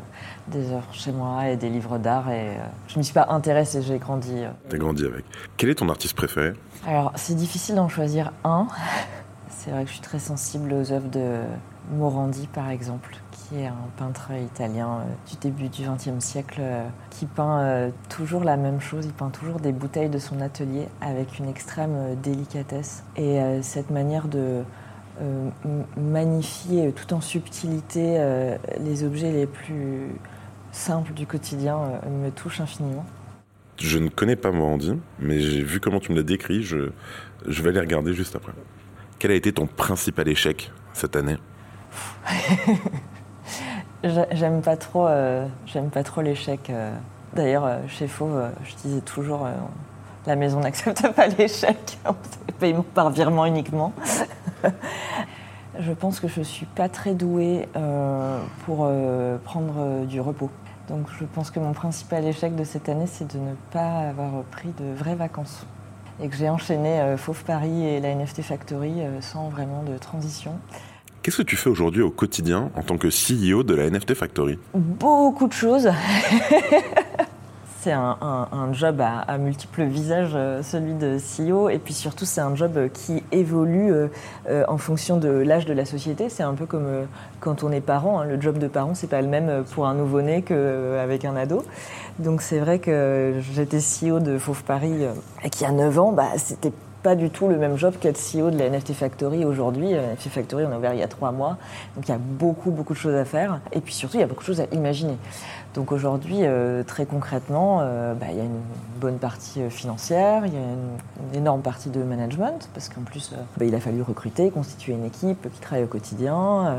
des 0.47 0.71
œuvres 0.71 0.91
chez 0.91 1.11
moi 1.11 1.49
et 1.49 1.57
des 1.57 1.69
livres 1.69 1.97
d'art 1.97 2.29
et 2.31 2.57
je 2.87 2.95
ne 2.95 2.99
me 2.99 3.03
suis 3.03 3.13
pas 3.13 3.27
intéressée, 3.29 3.81
j'ai 3.81 3.99
grandi. 3.99 4.43
T'as 4.69 4.77
grandi 4.77 5.05
avec. 5.05 5.25
Quel 5.57 5.69
est 5.69 5.75
ton 5.75 5.89
artiste 5.89 6.15
préféré? 6.15 6.53
Alors 6.87 7.11
c'est 7.15 7.35
difficile 7.35 7.75
d'en 7.75 7.89
choisir 7.89 8.31
un. 8.43 8.67
C'est 9.49 9.71
vrai 9.71 9.83
que 9.83 9.89
je 9.89 9.93
suis 9.93 10.03
très 10.03 10.19
sensible 10.19 10.71
aux 10.71 10.91
œuvres 10.93 11.09
de 11.09 11.41
Morandi 11.91 12.47
par 12.47 12.69
exemple 12.69 13.17
qui 13.47 13.59
est 13.59 13.67
un 13.67 13.89
peintre 13.97 14.31
italien 14.31 14.99
euh, 14.99 15.29
du 15.29 15.38
début 15.38 15.69
du 15.69 15.83
XXe 15.83 16.23
siècle, 16.23 16.59
euh, 16.59 16.88
qui 17.09 17.25
peint 17.25 17.59
euh, 17.59 17.89
toujours 18.09 18.44
la 18.44 18.57
même 18.57 18.81
chose. 18.81 19.05
Il 19.05 19.13
peint 19.13 19.29
toujours 19.29 19.59
des 19.59 19.71
bouteilles 19.71 20.09
de 20.09 20.19
son 20.19 20.41
atelier 20.41 20.88
avec 21.01 21.39
une 21.39 21.47
extrême 21.47 22.15
délicatesse. 22.21 23.03
Et 23.15 23.39
cette 23.61 23.89
manière 23.89 24.27
de 24.27 24.63
magnifier 25.97 26.91
tout 26.91 27.11
en 27.13 27.21
subtilité 27.21 28.19
les 28.79 29.03
objets 29.03 29.31
les 29.31 29.47
plus 29.47 30.11
simples 30.71 31.13
du 31.13 31.25
quotidien 31.25 31.79
me 32.07 32.29
touche 32.29 32.61
infiniment. 32.61 33.05
Je 33.79 33.97
ne 33.97 34.09
connais 34.09 34.35
pas 34.35 34.51
Morandi, 34.51 34.94
mais 35.19 35.39
j'ai 35.39 35.63
vu 35.63 35.79
comment 35.79 35.99
tu 35.99 36.11
me 36.11 36.17
l'as 36.17 36.23
décrit. 36.23 36.61
Je, 36.61 36.91
je 37.47 37.63
vais 37.63 37.71
les 37.71 37.79
regarder 37.79 38.13
juste 38.13 38.35
après. 38.35 38.53
Quel 39.17 39.31
a 39.31 39.35
été 39.35 39.51
ton 39.51 39.65
principal 39.65 40.27
échec 40.27 40.71
cette 40.94 41.16
année? 41.16 41.37
J'aime 44.04 44.61
pas 44.61 44.77
trop, 44.77 45.07
euh, 45.07 45.47
j'aime 45.66 45.89
pas 45.89 46.04
trop 46.04 46.21
l'échec. 46.21 46.69
Euh. 46.69 46.94
D'ailleurs, 47.33 47.66
euh, 47.66 47.80
chez 47.87 48.07
Fauve, 48.07 48.51
je 48.63 48.75
disais 48.75 49.01
toujours, 49.01 49.47
la 50.25 50.35
maison 50.35 50.59
n'accepte 50.61 51.11
pas 51.13 51.27
l'échec. 51.27 51.97
C'est 52.47 52.56
paiement 52.56 52.85
par 52.94 53.09
virement 53.09 53.45
uniquement. 53.45 53.94
je 55.80 55.92
pense 55.94 56.19
que 56.19 56.27
je 56.27 56.42
suis 56.42 56.68
pas 56.68 56.89
très 56.89 57.13
douée 57.13 57.68
pour 58.66 58.89
prendre 59.44 60.06
du 60.06 60.21
repos. 60.21 60.49
Donc, 60.89 61.07
je 61.19 61.25
pense 61.25 61.51
que 61.51 61.59
mon 61.59 61.73
principal 61.73 62.23
échec 62.23 62.56
de 62.56 62.63
cette 62.63 62.87
année, 62.87 63.07
c'est 63.07 63.33
de 63.33 63.39
ne 63.39 63.54
pas 63.71 64.09
avoir 64.09 64.44
pris 64.51 64.69
de 64.80 64.94
vraies 64.94 65.16
vacances 65.16 65.66
et 66.21 66.30
que 66.30 66.35
j'ai 66.35 66.49
enchaîné 66.49 67.16
Fauve 67.18 67.44
Paris 67.44 67.85
et 67.85 67.99
la 67.99 68.16
NFT 68.16 68.42
Factory 68.42 69.01
sans 69.21 69.49
vraiment 69.49 69.83
de 69.83 69.97
transition. 69.97 70.54
Qu'est-ce 71.27 71.39
que 71.39 71.43
tu 71.43 71.57
fais 71.57 71.69
aujourd'hui 71.69 72.01
au 72.03 72.09
quotidien 72.09 72.71
en 72.77 72.83
tant 72.83 72.97
que 72.97 73.09
CEO 73.09 73.63
de 73.63 73.75
la 73.75 73.89
NFT 73.89 74.13
Factory? 74.13 74.57
Beaucoup 74.73 75.49
de 75.49 75.51
choses. 75.51 75.89
c'est 77.81 77.91
un, 77.91 78.71
job 78.71 79.01
à, 79.01 79.37
multiples 79.37 79.83
visages, 79.83 80.31
euh, 80.35 80.63
celui 80.63 80.93
de 80.93 81.17
CEO, 81.17 81.67
et 81.67 81.79
puis 81.79 81.93
surtout 81.93 82.23
c'est 82.23 82.39
un 82.39 82.55
job 82.55 82.79
qui 82.93 83.23
évolue 83.33 83.91
euh, 83.91 84.07
euh, 84.47 84.63
en 84.69 84.77
fonction 84.77 85.17
de 85.17 85.27
l'âge 85.27 85.65
de 85.65 85.73
la 85.73 85.83
société. 85.83 86.29
C'est 86.29 86.43
un 86.43 86.53
peu 86.53 86.65
comme 86.65 86.87
quand 87.41 87.61
on 87.61 87.73
est 87.73 87.81
parent, 87.81 88.21
hein. 88.21 88.25
le 88.25 88.39
job 88.39 88.57
de 88.57 88.69
parent 88.69 88.95
c'est 88.95 89.07
pas 89.07 89.21
le 89.21 89.27
même 89.27 89.65
pour 89.73 89.85
un 89.85 89.95
nouveau-né 89.95 90.43
qu'avec 90.43 91.25
un 91.25 91.35
ado. 91.35 91.65
Donc 92.19 92.41
c'est 92.41 92.59
vrai 92.59 92.79
que 92.79 93.41
j'étais 93.53 93.79
CEO 93.79 94.21
de 94.21 94.37
Fauve 94.37 94.63
Paris 94.63 95.03
et 95.43 95.49
qui 95.49 95.65
a 95.65 95.73
9 95.73 95.99
ans, 95.99 96.13
bah, 96.13 96.29
c'était 96.37 96.71
pas 97.07 97.16
du 97.16 97.30
tout 97.30 97.47
le 97.47 97.56
même 97.56 97.78
job 97.78 97.94
qu'être 98.02 98.19
CEO 98.19 98.52
de 98.52 98.57
la 98.57 98.69
NFT 98.69 98.92
Factory 98.92 99.45
aujourd'hui. 99.45 99.94
La 99.94 100.11
NFT 100.11 100.28
Factory, 100.28 100.66
on 100.66 100.73
a 100.73 100.78
ouvert 100.78 100.94
il 100.94 100.99
y 100.99 101.04
a 101.04 101.07
trois 101.07 101.31
mois, 101.31 101.57
donc 101.95 102.06
il 102.06 102.11
y 102.11 102.14
a 102.14 102.18
beaucoup, 102.18 102.69
beaucoup 102.69 102.94
de 102.94 102.97
choses 102.99 103.16
à 103.16 103.23
faire. 103.23 103.61
Et 103.71 103.80
puis 103.80 103.94
surtout, 103.94 104.18
il 104.18 104.19
y 104.19 104.23
a 104.23 104.28
beaucoup 104.28 104.42
de 104.42 104.45
choses 104.45 104.59
à 104.59 104.66
imaginer. 104.73 105.16
Donc 105.77 105.91
aujourd'hui, 105.91 106.39
euh, 106.39 106.81
très 106.81 107.05
concrètement, 107.05 107.81
euh, 107.81 108.15
bah, 108.15 108.25
il 108.31 108.37
y 108.37 108.41
a 108.41 108.43
une 108.43 108.61
bonne 108.99 109.19
partie 109.19 109.61
euh, 109.61 109.69
financière, 109.69 110.47
il 110.47 110.53
y 110.55 110.57
a 110.57 110.59
une, 110.59 111.35
énorme 111.35 111.61
partie 111.61 111.89
de 111.89 112.01
management, 112.01 112.67
parce 112.73 112.89
qu'en 112.89 113.01
plus, 113.01 113.31
bah, 113.57 113.65
il 113.65 113.75
a 113.75 113.79
fallu 113.79 114.01
recruter, 114.01 114.49
constituer 114.49 114.93
une 114.93 115.05
équipe 115.05 115.47
qui 115.53 115.59
travaille 115.59 115.83
au 115.83 115.87
quotidien, 115.87 116.73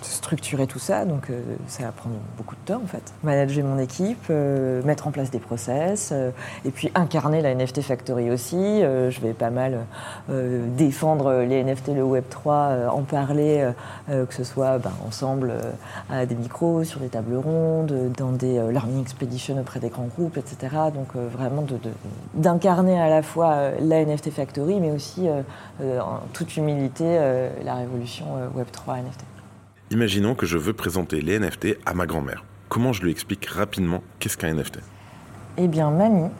structurer 0.00 0.66
tout 0.66 0.78
ça, 0.78 1.04
donc 1.04 1.28
ça 1.68 1.84
va 1.84 1.92
prendre 1.92 2.16
beaucoup 2.38 2.54
de 2.54 2.60
temps 2.72 2.80
en 2.82 2.86
fait. 2.86 3.12
Manager 3.22 3.64
mon 3.64 3.78
équipe, 3.78 4.30
mettre 4.30 5.06
en 5.06 5.10
place 5.10 5.30
des 5.30 5.38
process, 5.38 6.12
et 6.64 6.70
puis 6.70 6.90
incarner 6.94 7.42
la 7.42 7.54
NFT 7.54 7.82
Factory 7.82 8.30
aussi. 8.30 8.80
Je 8.80 9.20
vais 9.20 9.34
pas 9.34 9.50
mal 9.50 9.84
défendre 10.28 11.42
les 11.42 11.62
NFT, 11.62 11.88
le 11.88 12.02
Web3, 12.02 12.46
euh, 12.46 12.88
en 12.88 13.02
parler, 13.02 13.68
que 14.08 14.34
ce 14.34 14.44
soit 14.44 14.78
ben, 14.78 14.92
ensemble 15.06 15.52
à 16.10 16.26
des 16.26 16.34
micros, 16.34 16.84
sur 16.84 17.00
des 17.00 17.08
tables 17.08 17.36
rondes, 17.36 18.10
dans 18.16 18.32
des 18.32 18.58
euh, 18.58 18.70
learning 18.72 19.00
expeditions 19.02 19.58
auprès 19.60 19.80
des 19.80 19.88
grands 19.88 20.06
groupes, 20.16 20.36
etc. 20.36 20.56
Donc 20.94 21.08
euh, 21.16 21.28
vraiment 21.28 21.62
de- 21.62 21.74
de- 21.76 21.90
d'incarner 22.34 23.00
à 23.00 23.08
la 23.08 23.22
fois 23.22 23.52
euh, 23.52 23.76
la 23.80 24.04
NFT 24.04 24.30
Factory, 24.30 24.80
mais 24.80 24.90
aussi 24.90 25.28
euh, 25.28 26.00
en 26.00 26.20
toute 26.32 26.56
humilité 26.56 27.04
la 27.64 27.74
révolution 27.74 28.26
euh, 28.38 28.48
Web3 28.60 29.00
NFT. 29.02 29.24
Imaginons 29.90 30.34
que 30.34 30.46
je 30.46 30.58
veux 30.58 30.72
présenter 30.72 31.20
les 31.20 31.38
NFT 31.38 31.78
à 31.86 31.94
ma 31.94 32.06
grand-mère. 32.06 32.44
Comment 32.68 32.92
je 32.92 33.02
lui 33.02 33.10
explique 33.12 33.46
rapidement 33.46 34.02
qu'est-ce 34.18 34.36
qu'un 34.36 34.52
NFT 34.52 34.80
Eh 35.58 35.68
bien, 35.68 35.90
mamie, 35.90 36.30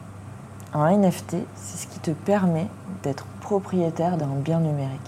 un 0.73 0.91
NFT, 0.97 1.37
c'est 1.55 1.77
ce 1.77 1.87
qui 1.87 1.99
te 1.99 2.11
permet 2.11 2.67
d'être 3.03 3.25
propriétaire 3.39 4.17
d'un 4.17 4.27
bien 4.43 4.59
numérique. 4.59 4.99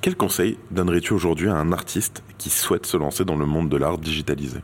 Quel 0.00 0.16
conseil 0.16 0.58
donnerais-tu 0.72 1.12
aujourd'hui 1.12 1.48
à 1.50 1.54
un 1.54 1.72
artiste 1.72 2.22
qui 2.38 2.50
souhaite 2.50 2.86
se 2.86 2.96
lancer 2.96 3.24
dans 3.24 3.36
le 3.36 3.46
monde 3.46 3.68
de 3.68 3.76
l'art 3.76 3.98
digitalisé? 3.98 4.58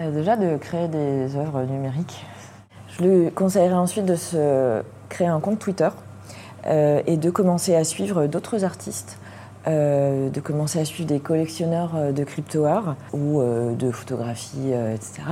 Euh, 0.00 0.10
déjà 0.10 0.36
de 0.36 0.56
créer 0.56 0.88
des 0.88 1.36
œuvres 1.36 1.62
numériques. 1.62 2.24
Je 2.88 3.04
lui 3.04 3.30
conseillerais 3.32 3.74
ensuite 3.74 4.06
de 4.06 4.16
se 4.16 4.82
créer 5.08 5.26
un 5.26 5.40
compte 5.40 5.58
Twitter 5.58 5.88
euh, 6.66 7.02
et 7.06 7.16
de 7.16 7.30
commencer 7.30 7.74
à 7.74 7.84
suivre 7.84 8.26
d'autres 8.26 8.64
artistes, 8.64 9.18
euh, 9.66 10.30
de 10.30 10.40
commencer 10.40 10.78
à 10.78 10.84
suivre 10.84 11.08
des 11.08 11.20
collectionneurs 11.20 11.92
euh, 11.94 12.12
de 12.12 12.24
crypto-art 12.24 12.96
ou 13.12 13.40
euh, 13.40 13.74
de 13.74 13.90
photographie, 13.90 14.72
euh, 14.72 14.94
etc., 14.94 15.22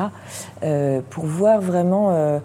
pour 1.11 1.27
voir 1.27 1.61
vraiment 1.61 2.41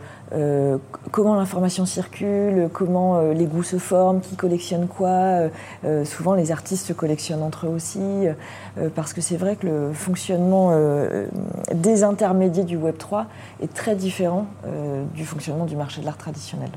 comment 1.11 1.35
l'information 1.35 1.85
circule, 1.85 2.69
comment 2.71 3.21
les 3.31 3.45
goûts 3.45 3.63
se 3.63 3.77
forment, 3.77 4.21
qui 4.21 4.35
collectionne 4.35 4.87
quoi. 4.87 5.49
Souvent, 6.05 6.33
les 6.33 6.51
artistes 6.51 6.87
se 6.87 6.93
collectionnent 6.93 7.43
entre 7.43 7.67
eux 7.67 7.69
aussi, 7.69 8.27
parce 8.95 9.13
que 9.13 9.21
c'est 9.21 9.37
vrai 9.37 9.55
que 9.55 9.67
le 9.67 9.93
fonctionnement 9.93 10.71
des 11.73 12.03
intermédiaires 12.03 12.65
du 12.65 12.77
Web 12.77 12.97
3 12.97 13.27
est 13.61 13.73
très 13.73 13.95
différent 13.95 14.47
du 15.13 15.25
fonctionnement 15.25 15.65
du 15.65 15.75
marché 15.75 16.01
de 16.01 16.05
l'art 16.05 16.17
traditionnel. 16.17 16.69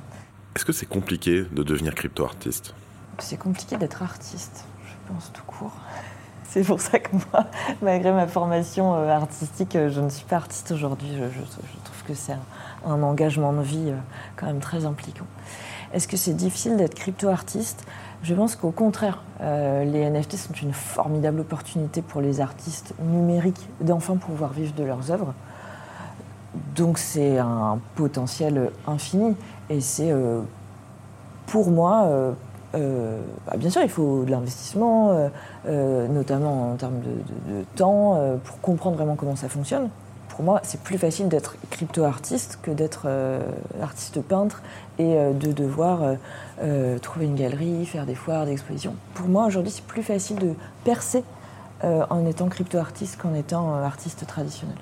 Est-ce 0.55 0.65
que 0.65 0.73
c'est 0.73 0.87
compliqué 0.87 1.45
de 1.53 1.63
devenir 1.63 1.95
crypto-artiste? 1.95 2.75
C'est 3.19 3.39
compliqué 3.39 3.77
d'être 3.77 4.03
artiste, 4.03 4.65
pense 5.07 5.31
tout 5.33 5.43
court. 5.47 5.73
C'est 6.49 6.63
pour 6.63 6.81
ça 6.81 6.99
que 6.99 7.11
moi, 7.15 7.45
malgré 7.83 8.13
ma 8.13 8.27
formation 8.27 8.95
euh, 8.95 9.11
artistique, 9.11 9.77
euh, 9.77 9.91
je 9.91 10.01
ne 10.01 10.09
suis 10.09 10.25
pas 10.25 10.37
artiste 10.37 10.71
aujourd'hui. 10.71 11.09
Je, 11.11 11.25
je- 11.25 11.41
je 11.41 11.85
trouve 11.85 12.03
que 12.07 12.15
c'est 12.15 12.37
un, 12.87 13.03
engagement 13.03 13.53
de 13.53 13.61
vie 13.63 13.89
euh, 13.91 13.97
quand 14.37 14.47
même 14.47 14.61
très 14.61 14.87
impliquant. 14.87 15.27
Est-ce 15.93 16.07
que 16.09 16.17
c'est 16.17 16.33
difficile 16.35 16.77
d'être 16.77 16.95
crypto-artiste? 16.95 17.85
Je 18.23 18.33
pense 18.35 18.57
qu'au 18.57 18.71
contraire, 18.71 19.23
les 19.41 20.11
NFT 20.11 20.37
sont 20.37 20.53
une 20.55 20.73
formidable 20.73 21.41
opportunité 21.41 22.03
pour 22.03 22.21
les 22.21 22.41
artistes 22.41 22.93
numériques 23.01 23.69
d'enfin 23.81 24.17
pouvoir 24.17 24.53
vivre 24.53 24.75
de 24.75 24.83
leurs 24.83 25.13
œuvres. 25.13 25.33
Donc 26.75 26.99
c'est 26.99 27.39
un 27.39 27.79
potentiel 27.95 28.71
infini 28.89 29.37
et 29.71 29.81
c'est 29.81 30.13
pour 31.47 31.71
moi, 31.71 32.09
euh, 32.75 33.21
bah, 33.47 33.57
bien 33.57 33.71
sûr, 33.71 33.83
il 33.83 33.89
faut 33.89 34.25
de 34.25 34.31
l'investissement, 34.31 35.11
euh, 35.11 35.29
euh, 35.67 36.09
notamment 36.09 36.73
en 36.73 36.77
termes 36.77 37.01
de, 37.01 37.53
de- 37.53 37.65
temps, 37.77 38.19
pour 38.45 38.61
comprendre 38.61 38.97
vraiment 38.97 39.15
comment 39.17 39.37
ça 39.37 39.49
fonctionne. 39.49 39.89
Pour 40.29 40.45
moi, 40.45 40.61
c'est 40.63 40.81
plus 40.81 40.99
facile 40.99 41.29
d'être 41.29 41.57
crypto-artiste 41.71 42.59
que 42.63 42.71
d'être 42.71 43.07
artiste 43.83 44.21
peintre 44.21 44.63
et 44.99 45.15
de 45.15 45.53
devoir 45.53 46.01
trouver 47.01 47.25
une 47.27 47.37
galerie, 47.37 47.87
faire 47.87 48.05
des 48.07 48.15
foires, 48.15 48.45
des 48.45 48.53
expositions. 48.53 48.95
Pour 49.15 49.29
moi, 49.29 49.47
aujourd'hui, 49.47 49.73
c'est 49.73 49.85
plus 49.85 50.03
facile 50.03 50.39
de 50.39 50.53
percer 50.85 51.23
en 51.83 52.27
étant 52.27 52.49
crypto-artiste 52.49 53.19
qu'en 53.21 53.35
étant 53.35 53.75
artiste 53.77 54.27
traditionnel. 54.27 54.77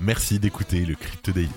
Merci 0.00 0.38
d'écouter 0.38 0.84
le 0.84 0.94
Crypto 0.94 1.32
Daily. 1.32 1.50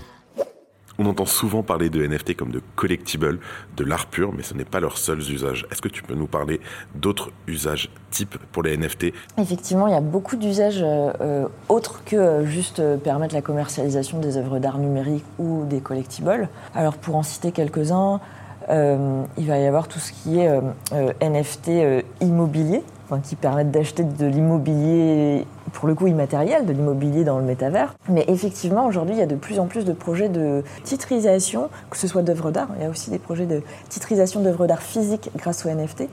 On 1.02 1.06
entend 1.06 1.26
souvent 1.26 1.64
parler 1.64 1.90
de 1.90 2.06
NFT 2.06 2.36
comme 2.36 2.52
de 2.52 2.62
collectibles, 2.76 3.40
de 3.78 3.86
l'art 3.86 4.08
pur, 4.08 4.34
mais 4.36 4.44
ce 4.44 4.54
n'est 4.54 4.66
pas 4.66 4.82
leurs 4.82 4.98
seuls 4.98 5.20
usages. 5.20 5.66
Est-ce 5.72 5.82
que 5.82 5.88
tu 5.88 6.04
peux 6.04 6.14
nous 6.14 6.28
parler 6.28 6.60
d'autres 6.94 7.32
usages 7.48 7.90
types 8.12 8.38
pour 8.52 8.64
les 8.64 8.76
NFT 8.76 9.14
Effectivement, 9.38 9.88
il 9.88 9.94
y 9.94 9.98
a 9.98 10.02
beaucoup 10.02 10.36
d'usages 10.36 10.82
euh, 10.84 11.48
autres 11.70 12.04
que 12.04 12.18
euh, 12.18 12.46
juste 12.46 12.82
euh, 12.82 12.98
permettre 12.98 13.34
la 13.34 13.42
commercialisation 13.42 14.20
des 14.20 14.36
œuvres 14.36 14.60
d'art 14.60 14.78
numérique 14.78 15.24
ou 15.38 15.64
des 15.70 15.80
collectibles. 15.80 16.50
Alors 16.76 16.98
pour 16.98 17.16
en 17.16 17.24
citer 17.24 17.54
quelques-uns, 17.54 18.20
il 18.70 19.48
va 19.48 19.58
y 19.58 19.66
avoir 19.66 19.88
tout 19.88 19.98
ce 19.98 20.12
qui 20.12 20.38
est 20.38 20.62
NFT 21.24 22.04
immobilier, 22.22 22.84
qui 23.24 23.36
permettent 23.36 23.72
d'acheter 23.72 24.04
de 24.04 24.28
l'immobilier, 24.28 25.48
pour 25.72 25.88
le 25.88 25.96
coup 25.96 26.08
immatériel, 26.08 26.66
de 26.66 26.74
l'immobilier 26.74 27.24
dans 27.24 27.40
le 27.40 27.46
métavers. 27.46 27.94
Mais 28.10 28.26
effectivement, 28.28 28.86
aujourd'hui, 28.86 29.16
il 29.16 29.20
y 29.20 29.24
a 29.24 29.28
de 29.28 29.36
plus 29.36 29.60
en 29.60 29.66
plus 29.66 29.86
de 29.86 29.94
projets 29.94 30.30
de 30.30 30.64
titrisation, 30.84 31.70
que 31.90 31.98
ce 31.98 32.08
soit 32.08 32.22
d'œuvres 32.22 32.52
d'art, 32.52 32.70
il 32.78 32.84
y 32.84 32.86
a 32.86 32.90
aussi 32.90 33.10
des 33.10 33.20
projets 33.20 33.46
de 33.46 33.62
titrisation 33.90 34.42
d'œuvres 34.42 34.68
d'art 34.68 34.82
physiques 34.82 35.30
grâce 35.36 35.66
aux 35.66 35.70
NFT, 35.70 36.10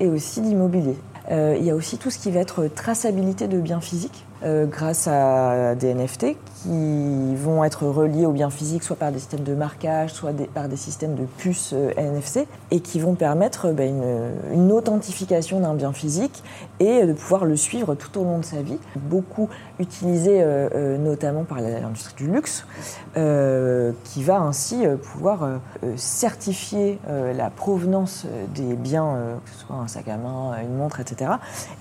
et 0.00 0.06
aussi 0.06 0.40
d'immobilier. 0.40 0.96
Euh, 1.30 1.56
il 1.58 1.64
y 1.64 1.70
a 1.70 1.74
aussi 1.74 1.98
tout 1.98 2.10
ce 2.10 2.18
qui 2.18 2.30
va 2.30 2.40
être 2.40 2.68
traçabilité 2.68 3.48
de 3.48 3.58
biens 3.58 3.80
physiques 3.80 4.25
euh, 4.42 4.66
grâce 4.66 5.08
à 5.08 5.74
des 5.74 5.94
NFT 5.94 6.36
qui 6.62 7.34
vont 7.36 7.64
être 7.64 7.86
reliés 7.86 8.26
aux 8.26 8.32
biens 8.32 8.50
physiques 8.50 8.82
soit 8.82 8.96
par 8.96 9.10
des 9.10 9.18
systèmes 9.18 9.44
de 9.44 9.54
marquage, 9.54 10.12
soit 10.12 10.32
par 10.52 10.68
des 10.68 10.76
systèmes 10.76 11.14
de 11.14 11.24
puces 11.24 11.72
euh, 11.72 11.92
NFC 11.96 12.46
et 12.70 12.80
qui 12.80 13.00
vont 13.00 13.14
permettre 13.14 13.68
euh, 13.68 13.72
ben, 13.72 13.88
une, 13.88 14.54
une 14.60 14.72
authentification 14.72 15.60
d'un 15.60 15.74
bien 15.74 15.92
physique 15.92 16.42
et 16.80 17.06
de 17.06 17.12
pouvoir 17.12 17.44
le 17.44 17.56
suivre 17.56 17.94
tout 17.94 18.20
au 18.20 18.24
long 18.24 18.38
de 18.38 18.44
sa 18.44 18.60
vie. 18.60 18.78
Beaucoup 18.96 19.48
utilisé 19.78 20.42
euh, 20.42 20.68
euh, 20.74 20.98
notamment 20.98 21.44
par 21.44 21.60
l'industrie 21.60 22.14
du 22.24 22.30
luxe 22.30 22.66
euh, 23.16 23.92
qui 24.04 24.22
va 24.22 24.40
ainsi 24.40 24.84
pouvoir 25.12 25.60
certifier 25.96 26.98
la 27.06 27.50
provenance 27.50 28.26
des 28.54 28.74
biens, 28.74 29.16
que 29.44 29.50
ce 29.50 29.66
soit 29.66 29.76
un 29.76 29.88
sac 29.88 30.08
à 30.08 30.16
main, 30.16 30.54
une 30.62 30.76
montre, 30.76 31.00
etc. 31.00 31.32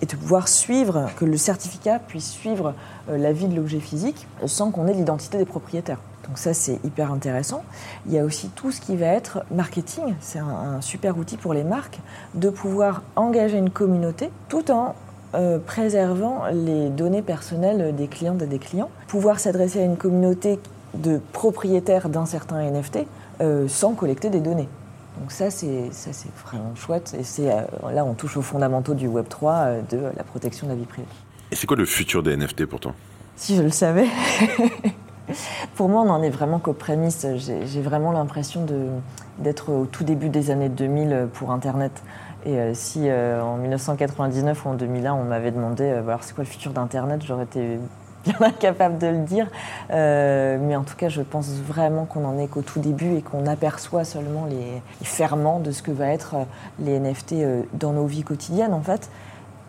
Et 0.01 0.05
de 0.05 0.15
pouvoir 0.15 0.47
suivre, 0.47 1.09
que 1.17 1.25
le 1.25 1.37
certificat 1.37 1.99
puisse 1.99 2.29
suivre 2.29 2.73
la 3.07 3.31
vie 3.31 3.47
de 3.47 3.55
l'objet 3.55 3.79
physique 3.79 4.27
sans 4.45 4.71
qu'on 4.71 4.87
ait 4.87 4.93
l'identité 4.93 5.37
des 5.37 5.45
propriétaires. 5.45 5.99
Donc 6.27 6.37
ça, 6.37 6.53
c'est 6.53 6.79
hyper 6.83 7.11
intéressant. 7.11 7.63
Il 8.07 8.13
y 8.13 8.19
a 8.19 8.23
aussi 8.23 8.49
tout 8.49 8.71
ce 8.71 8.81
qui 8.81 8.95
va 8.95 9.07
être 9.07 9.43
marketing. 9.51 10.15
C'est 10.21 10.39
un 10.39 10.81
super 10.81 11.17
outil 11.17 11.37
pour 11.37 11.53
les 11.53 11.63
marques 11.63 11.99
de 12.33 12.49
pouvoir 12.49 13.03
engager 13.15 13.57
une 13.57 13.69
communauté 13.69 14.31
tout 14.49 14.71
en 14.71 14.95
euh, 15.35 15.59
préservant 15.59 16.43
les 16.51 16.89
données 16.89 17.21
personnelles 17.21 17.95
des 17.95 18.07
clientes 18.07 18.41
et 18.41 18.47
des 18.47 18.59
clients. 18.59 18.89
Pouvoir 19.07 19.39
s'adresser 19.39 19.81
à 19.81 19.85
une 19.85 19.97
communauté 19.97 20.59
de 20.95 21.19
propriétaires 21.33 22.09
d'un 22.09 22.25
certain 22.25 22.61
NFT 22.61 23.05
euh, 23.41 23.67
sans 23.67 23.93
collecter 23.93 24.29
des 24.29 24.39
données. 24.39 24.69
Donc 25.19 25.31
ça, 25.31 25.49
c'est 25.49 25.91
ça, 25.91 26.11
c'est 26.13 26.33
vraiment 26.45 26.73
chouette. 26.75 27.15
Et 27.19 27.23
c'est 27.23 27.51
euh, 27.51 27.61
là, 27.93 28.05
on 28.05 28.13
touche 28.13 28.37
aux 28.37 28.41
fondamentaux 28.41 28.93
du 28.93 29.07
Web 29.07 29.27
3 29.27 29.53
euh, 29.53 29.81
de 29.89 29.97
la 30.15 30.23
protection 30.23 30.67
de 30.67 30.71
la 30.71 30.77
vie 30.77 30.85
privée. 30.85 31.07
Et 31.51 31.55
c'est 31.55 31.67
quoi 31.67 31.77
le 31.77 31.85
futur 31.85 32.23
des 32.23 32.35
NFT 32.35 32.65
pour 32.65 32.79
toi? 32.79 32.93
Si 33.35 33.55
je 33.55 33.61
le 33.61 33.69
savais. 33.69 34.07
Pour 35.75 35.89
moi, 35.89 36.03
on 36.03 36.09
en 36.09 36.21
est 36.21 36.29
vraiment 36.29 36.59
qu'aux 36.59 36.73
prémices. 36.73 37.25
J'ai 37.35 37.81
vraiment 37.81 38.11
l'impression 38.11 38.65
d'être 39.39 39.71
au 39.71 39.85
tout 39.87 40.03
début 40.03 40.29
des 40.29 40.51
années 40.51 40.69
2000 40.69 41.29
pour 41.33 41.49
Internet. 41.49 41.91
Et 42.45 42.59
euh, 42.59 42.71
si 42.75 43.09
euh, 43.09 43.41
en 43.41 43.57
1999 43.57 44.65
ou 44.65 44.69
en 44.69 44.73
2001, 44.75 45.13
on 45.13 45.23
m'avait 45.23 45.51
demandé 45.51 45.83
euh, 45.83 46.07
alors 46.07 46.23
c'est 46.23 46.35
quoi 46.35 46.43
le 46.43 46.49
futur 46.49 46.71
d'Internet, 46.73 47.23
j'aurais 47.25 47.45
été 47.45 47.79
bien 48.23 48.35
incapable 48.39 48.99
de 48.99 49.07
le 49.07 49.19
dire. 49.19 49.47
Euh, 49.91 50.57
mais 50.61 50.75
en 50.75 50.83
tout 50.83 50.95
cas, 50.95 51.09
je 51.09 51.21
pense 51.21 51.49
vraiment 51.49 52.05
qu'on 52.05 52.23
en 52.23 52.37
est 52.37 52.47
qu'au 52.47 52.61
tout 52.61 52.79
début 52.79 53.15
et 53.15 53.21
qu'on 53.23 53.47
aperçoit 53.47 54.03
seulement 54.03 54.45
les, 54.45 54.81
les 54.99 55.05
ferments 55.05 55.59
de 55.59 55.71
ce 55.71 55.81
que 55.81 55.91
va 55.91 56.07
être 56.07 56.35
les 56.79 56.99
NFT 56.99 57.35
dans 57.73 57.93
nos 57.93 58.05
vies 58.05 58.23
quotidiennes, 58.23 58.73
en 58.73 58.81
fait. 58.81 59.09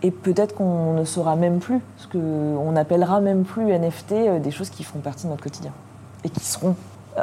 Et 0.02 0.10
peut-être 0.10 0.54
qu'on 0.54 0.92
ne 0.92 1.04
saura 1.04 1.36
même 1.36 1.58
plus, 1.58 1.80
ce 1.96 2.06
qu'on 2.06 2.76
appellera 2.76 3.20
même 3.20 3.44
plus 3.44 3.72
NFT, 3.72 4.40
des 4.42 4.50
choses 4.50 4.68
qui 4.68 4.84
font 4.84 4.98
partie 4.98 5.24
de 5.24 5.30
notre 5.30 5.42
quotidien. 5.42 5.72
Et 6.24 6.28
qui 6.28 6.44
seront 6.44 6.76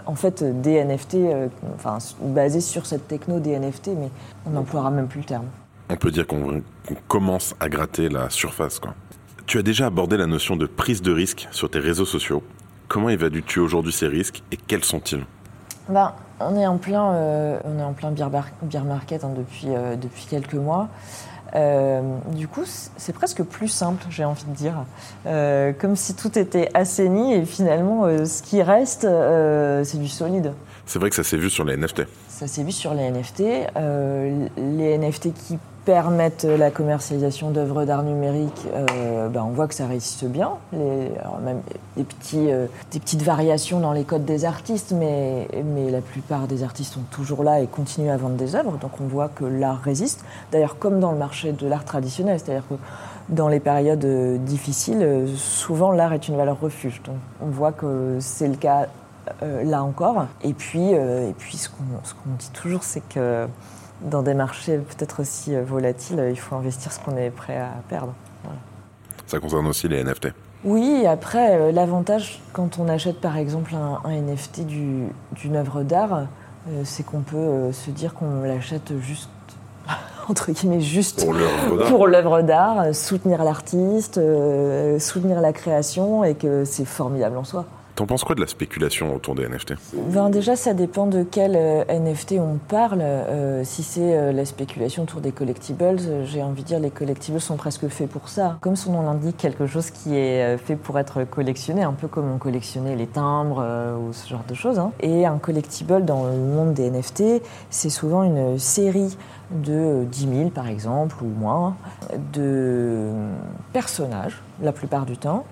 en 0.05 0.15
fait 0.15 0.41
euh, 0.41 0.51
des 0.53 0.83
NFT, 0.83 1.15
euh, 1.15 1.47
enfin 1.75 1.97
basés 2.21 2.61
sur 2.61 2.85
cette 2.85 3.07
techno 3.07 3.39
des 3.39 3.57
NFT, 3.57 3.89
mais 3.89 4.09
on 4.45 4.51
n'emploiera 4.51 4.91
même 4.91 5.07
plus 5.07 5.19
le 5.19 5.25
terme. 5.25 5.45
On 5.89 5.95
peut 5.95 6.11
dire 6.11 6.25
qu'on 6.27 6.61
commence 7.07 7.55
à 7.59 7.69
gratter 7.69 8.09
la 8.09 8.29
surface. 8.29 8.79
Quoi. 8.79 8.95
Tu 9.45 9.57
as 9.57 9.61
déjà 9.61 9.87
abordé 9.87 10.17
la 10.17 10.27
notion 10.27 10.55
de 10.55 10.65
prise 10.65 11.01
de 11.01 11.11
risque 11.11 11.47
sur 11.51 11.69
tes 11.69 11.79
réseaux 11.79 12.05
sociaux. 12.05 12.43
Comment 12.87 13.09
évalues-tu 13.09 13.59
aujourd'hui 13.59 13.91
ces 13.91 14.07
risques 14.07 14.43
et 14.51 14.57
quels 14.57 14.83
sont-ils? 14.83 15.25
Ben, 15.89 16.13
on 16.39 16.55
est 16.55 16.65
en 16.65 16.77
plein, 16.77 17.13
euh, 17.13 17.59
on 17.63 17.77
est 17.77 17.83
en 17.83 17.93
plein 17.93 18.11
beer, 18.11 18.29
market 18.85 19.23
hein, 19.23 19.31
depuis, 19.35 19.67
euh, 19.67 19.95
depuis 19.95 20.25
quelques 20.29 20.53
mois. 20.53 20.87
Euh, 21.55 22.01
du 22.33 22.47
coup, 22.47 22.63
c'est 22.65 23.13
presque 23.13 23.43
plus 23.43 23.67
simple, 23.67 24.03
j'ai 24.09 24.25
envie 24.25 24.45
de 24.45 24.55
dire. 24.55 24.85
comme 25.79 25.95
si 25.95 26.15
tout 26.15 26.37
était 26.37 26.69
assaini 26.73 27.33
et 27.33 27.45
finalement, 27.45 28.05
ce 28.25 28.41
qui 28.41 28.61
reste, 28.61 29.07
c'est 29.83 29.99
du 29.99 30.07
solide. 30.07 30.53
C'est 30.85 30.99
vrai 30.99 31.09
que 31.09 31.15
ça 31.15 31.23
s'est 31.23 31.37
vu 31.37 31.49
sur 31.49 31.63
les 31.63 31.77
NFT. 31.77 32.03
Ça 32.27 32.47
s'est 32.47 32.63
vu 32.63 32.71
sur 32.71 32.93
les 32.93 33.09
NFT. 33.09 33.41
les 34.57 34.97
NFT 34.97 35.33
qui 35.33 35.59
permettent 35.85 36.45
la 36.45 36.71
commercialisation 36.71 37.51
d'œuvres 37.51 37.85
d'art 37.85 38.03
numérique, 38.03 38.67
euh, 38.73 39.27
ben, 39.27 39.43
on 39.43 39.51
voit 39.51 39.67
que 39.67 39.73
ça 39.73 39.85
résiste 39.85 40.25
bien. 40.25 40.51
Les, 40.71 41.11
même 41.43 41.61
des, 41.97 42.03
petits, 42.03 42.51
euh, 42.51 42.67
des 42.91 42.99
petites 42.99 43.21
variations 43.21 43.79
dans 43.79 43.91
les 43.91 44.03
codes 44.03 44.25
des 44.25 44.45
artistes, 44.45 44.93
mais, 44.97 45.47
mais 45.65 45.91
la 45.91 46.01
plupart 46.01 46.47
des 46.47 46.63
artistes 46.63 46.93
sont 46.93 47.03
toujours 47.11 47.43
là 47.43 47.59
et 47.59 47.67
continuent 47.67 48.11
à 48.11 48.17
vendre 48.17 48.35
des 48.35 48.55
œuvres. 48.55 48.77
Donc 48.77 48.91
on 49.01 49.07
voit 49.07 49.29
que 49.29 49.45
l'art 49.45 49.81
résiste. 49.81 50.23
D'ailleurs, 50.51 50.77
comme 50.79 50.99
dans 50.99 51.11
le 51.11 51.17
marché 51.17 51.51
de 51.51 51.67
l'art 51.67 51.85
traditionnel, 51.85 52.39
c'est-à-dire 52.39 52.67
que 52.69 52.75
dans 53.29 53.47
les 53.47 53.59
périodes 53.59 54.05
euh, 54.05 54.37
difficiles, 54.37 55.27
souvent 55.35 55.91
l'art 55.91 56.13
est 56.13 56.27
une 56.27 56.37
valeur 56.37 56.59
refuge. 56.59 57.01
Donc 57.05 57.15
on 57.41 57.47
voit 57.47 57.71
que 57.71 58.17
c'est 58.19 58.47
le 58.47 58.55
cas 58.55 58.87
là 59.41 59.81
encore. 59.81 60.25
Et 60.43 60.53
puis, 60.53 60.91
et 60.91 61.33
puis 61.37 61.55
ce 61.55 61.69
qu'on 61.69 62.35
dit 62.37 62.49
toujours, 62.51 62.83
c'est 62.83 63.01
que 63.07 63.47
dans 64.03 64.21
des 64.21 64.33
marchés 64.33 64.77
peut-être 64.77 65.21
aussi 65.21 65.55
euh, 65.55 65.63
volatiles, 65.63 66.23
il 66.29 66.39
faut 66.39 66.55
investir 66.55 66.91
ce 66.91 66.99
qu'on 66.99 67.15
est 67.17 67.29
prêt 67.29 67.57
à 67.57 67.71
perdre. 67.89 68.13
Ça 69.25 69.39
concerne 69.39 69.67
aussi 69.67 69.87
les 69.87 70.03
NFT 70.03 70.27
Oui, 70.63 71.05
après, 71.07 71.57
euh, 71.59 71.71
l'avantage 71.71 72.41
quand 72.51 72.79
on 72.79 72.87
achète 72.89 73.19
par 73.21 73.37
exemple 73.37 73.73
un, 73.75 74.11
NFT 74.11 74.65
d'une 74.65 75.55
œuvre 75.55 75.83
d'art, 75.83 76.27
euh, 76.69 76.81
c'est 76.83 77.03
qu'on 77.03 77.21
peut 77.21 77.71
se 77.71 77.89
dire 77.91 78.13
qu'on 78.13 78.41
l'achète 78.43 78.93
juste 78.99 79.29
entre 80.29 80.51
guillemets 80.51 80.81
juste 80.81 81.25
pour 81.87 82.07
l'œuvre 82.07 82.41
d'art, 82.41 82.93
soutenir 82.93 83.43
l'artiste, 83.43 84.19
soutenir 84.99 85.41
la 85.41 85.53
création 85.53 86.23
et 86.23 86.35
que 86.35 86.65
c'est 86.65 86.85
formidable 86.85 87.37
en 87.37 87.43
soi. 87.43 87.65
T'en 87.95 88.07
penses 88.07 88.23
quoi 88.23 88.33
de 88.33 88.41
la 88.41 88.47
spéculation 88.47 89.15
autour 89.15 89.35
des 89.35 89.47
NFT 89.47 89.75
ben 90.09 90.31
Déjà, 90.31 90.55
ça 90.55 90.73
dépend 90.73 91.05
de 91.05 91.23
quel 91.29 91.55
euh, 91.55 91.83
NFT 91.87 92.33
on 92.39 92.57
parle. 92.67 93.01
Euh, 93.01 93.63
si 93.63 93.83
c'est 93.83 94.17
euh, 94.17 94.31
la 94.31 94.45
spéculation 94.45 95.03
autour 95.03 95.21
des 95.21 95.31
collectibles, 95.31 95.99
j'ai 96.25 96.41
envie 96.41 96.63
de 96.63 96.67
dire 96.67 96.79
les 96.79 96.89
collectibles 96.89 97.39
sont 97.39 97.55
presque 97.55 97.87
faits 97.89 98.09
pour 98.09 98.29
ça. 98.29 98.57
Comme 98.61 98.75
son 98.75 98.93
nom 98.93 99.03
l'indique, 99.03 99.37
quelque 99.37 99.67
chose 99.67 99.91
qui 99.91 100.15
est 100.15 100.57
fait 100.57 100.75
pour 100.75 100.97
être 100.97 101.23
collectionné, 101.23 101.83
un 101.83 101.93
peu 101.93 102.07
comme 102.07 102.31
on 102.31 102.39
collectionnait 102.39 102.95
les 102.95 103.05
timbres 103.05 103.63
ou 104.01 104.11
ce 104.11 104.27
genre 104.27 104.43
de 104.47 104.55
choses. 104.55 104.79
Hein. 104.79 104.91
Et 104.99 105.27
un 105.27 105.37
collectible 105.37 106.03
dans 106.03 106.25
le 106.25 106.37
monde 106.37 106.73
des 106.73 106.89
NFT, 106.89 107.43
c'est 107.69 107.91
souvent 107.91 108.23
une 108.23 108.57
série 108.57 109.15
de 109.51 110.03
10 110.05 110.35
000 110.35 110.49
par 110.49 110.67
exemple 110.67 111.17
ou 111.23 111.27
moins 111.27 111.75
de 112.33 113.11
personnages, 113.71 114.41
la 114.63 114.71
plupart 114.71 115.05
du 115.05 115.15
temps, 115.15 115.45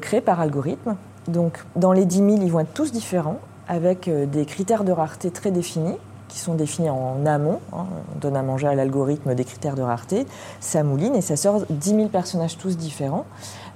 créés 0.00 0.20
par 0.20 0.38
algorithme 0.38 0.94
donc 1.28 1.58
dans 1.76 1.92
les 1.92 2.04
10 2.04 2.16
000, 2.16 2.28
ils 2.42 2.50
vont 2.50 2.60
être 2.60 2.72
tous 2.72 2.92
différents, 2.92 3.38
avec 3.68 4.08
euh, 4.08 4.26
des 4.26 4.46
critères 4.46 4.84
de 4.84 4.92
rareté 4.92 5.30
très 5.30 5.50
définis, 5.50 5.96
qui 6.28 6.38
sont 6.38 6.54
définis 6.54 6.90
en 6.90 7.24
amont. 7.26 7.60
Hein. 7.72 7.86
On 8.14 8.18
donne 8.18 8.36
à 8.36 8.42
manger 8.42 8.66
à 8.66 8.74
l'algorithme 8.74 9.34
des 9.34 9.44
critères 9.44 9.76
de 9.76 9.82
rareté, 9.82 10.26
ça 10.60 10.82
mouline 10.82 11.14
et 11.14 11.20
ça 11.20 11.36
sort 11.36 11.62
10 11.70 11.90
000 11.90 12.08
personnages 12.08 12.58
tous 12.58 12.76
différents. 12.76 13.26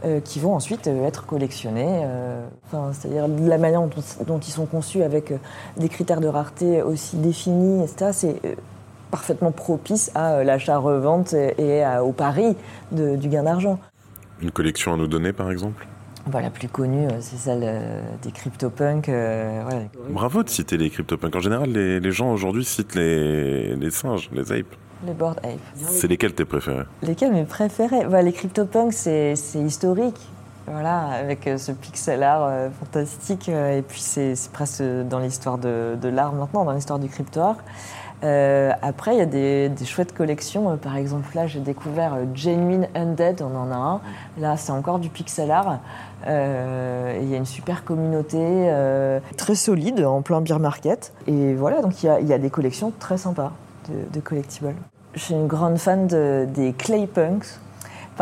Euh, 0.05 0.19
qui 0.19 0.41
vont 0.41 0.57
ensuite 0.57 0.89
euh, 0.89 1.07
être 1.07 1.27
collectionnés. 1.27 2.05
c'est-à-dire 2.93 3.29
la 3.29 3.57
manière 3.57 3.83
dont, 4.27 4.39
ils 4.41 4.51
sont 4.51 4.67
conçus 4.67 5.05
avec 5.05 5.33
des 5.77 5.89
critères 5.89 6.21
de 6.21 6.27
rareté 6.27 6.83
aussi 6.83 7.17
définis, 7.19 7.85
etc., 7.85 8.11
c'est 8.13 8.41
parfaitement 9.13 9.53
propice 9.53 10.11
à 10.17 10.43
l'achat-revente 10.43 11.35
et, 11.35 11.85
au 12.03 12.11
pari 12.11 12.57
du 12.91 13.29
gain 13.29 13.45
d'argent. 13.45 13.79
Une 14.41 14.51
collection 14.51 14.95
à 14.95 14.97
nous 14.97 15.07
donner, 15.07 15.33
par 15.33 15.53
exemple? 15.53 15.87
La 16.41 16.50
plus 16.50 16.69
connue, 16.69 17.07
euh, 17.07 17.21
c'est 17.21 17.37
celle 17.37 17.62
euh, 17.64 18.00
des 18.23 18.31
CryptoPunks. 18.31 19.09
Euh, 19.09 19.85
Bravo 20.11 20.43
de 20.43 20.49
citer 20.49 20.76
les 20.76 20.91
CryptoPunks. 20.91 21.35
En 21.35 21.41
général, 21.41 21.71
les, 21.71 22.12
gens 22.12 22.33
aujourd'hui 22.33 22.64
citent 22.64 22.95
les, 22.95 23.91
singes, 23.91 24.31
les 24.33 24.52
apes. 24.52 24.75
Les 25.07 25.12
board 25.12 25.38
apes. 25.43 25.59
C'est 25.75 26.09
lesquels 26.09 26.35
tes 26.35 26.45
préférés? 26.45 26.85
Lesquels 27.02 27.33
mes 27.33 27.45
préférés? 27.45 28.05
Bah, 28.07 28.23
Les 28.23 28.33
CryptoPunks, 28.33 28.93
c'est 28.93 29.35
historique. 29.55 30.20
Voilà, 30.66 31.07
avec 31.07 31.51
ce 31.57 31.73
pixel 31.73 32.23
art 32.23 32.70
fantastique. 32.79 33.49
et 33.49 33.83
puis, 33.87 34.01
c'est 34.01 34.35
presque 34.53 34.83
dans 34.83 35.18
l'histoire 35.18 35.59
de, 35.59 35.97
de 36.01 36.09
l'art 36.09 36.33
maintenant, 36.33 36.64
dans 36.64 36.73
l'histoire 36.73 37.01
du 37.01 37.09
crypto 37.09 37.40
art. 37.40 37.57
Euh, 38.25 38.73
après, 38.83 39.15
il 39.15 39.19
y 39.19 39.23
a 39.23 39.27
des, 39.27 39.85
chouettes 39.85 40.15
collections. 40.15 40.71
Euh, 40.71 40.77
par 40.77 40.97
exemple, 40.97 41.35
là, 41.35 41.47
j'ai 41.47 41.61
découvert 41.61 42.15
euh, 42.15 42.25
Genuine 42.35 42.87
Undead, 42.95 43.43
on 43.43 43.57
en 43.57 43.71
a 43.71 43.77
un. 43.77 44.01
Là, 44.39 44.57
c'est 44.57 44.73
encore 44.73 44.99
du 44.99 45.09
pixel 45.09 45.51
art. 45.51 45.81
Il 46.27 47.29
y 47.29 47.35
a 47.35 47.37
une 47.37 47.47
super 47.47 47.85
communauté 47.85 48.73
très 49.37 49.57
solide 49.57 50.05
en 50.05 50.23
plein 50.23 50.41
beer 50.41 50.61
market. 50.61 51.13
Et 51.27 51.55
voilà, 51.55 51.83
donc 51.83 52.03
il 52.05 52.27
y, 52.27 52.33
a 52.33 52.39
des 52.39 52.51
collections 52.51 52.93
très 52.97 53.19
sympas 53.19 53.53
de, 53.89 54.13
de 54.13 54.21
collectibles. 54.21 54.75
Je 55.15 55.21
suis 55.21 55.35
une 55.35 55.49
grande 55.49 55.79
fan 55.79 56.07
des 56.07 56.73
clay 56.79 57.09
punks 57.09 57.59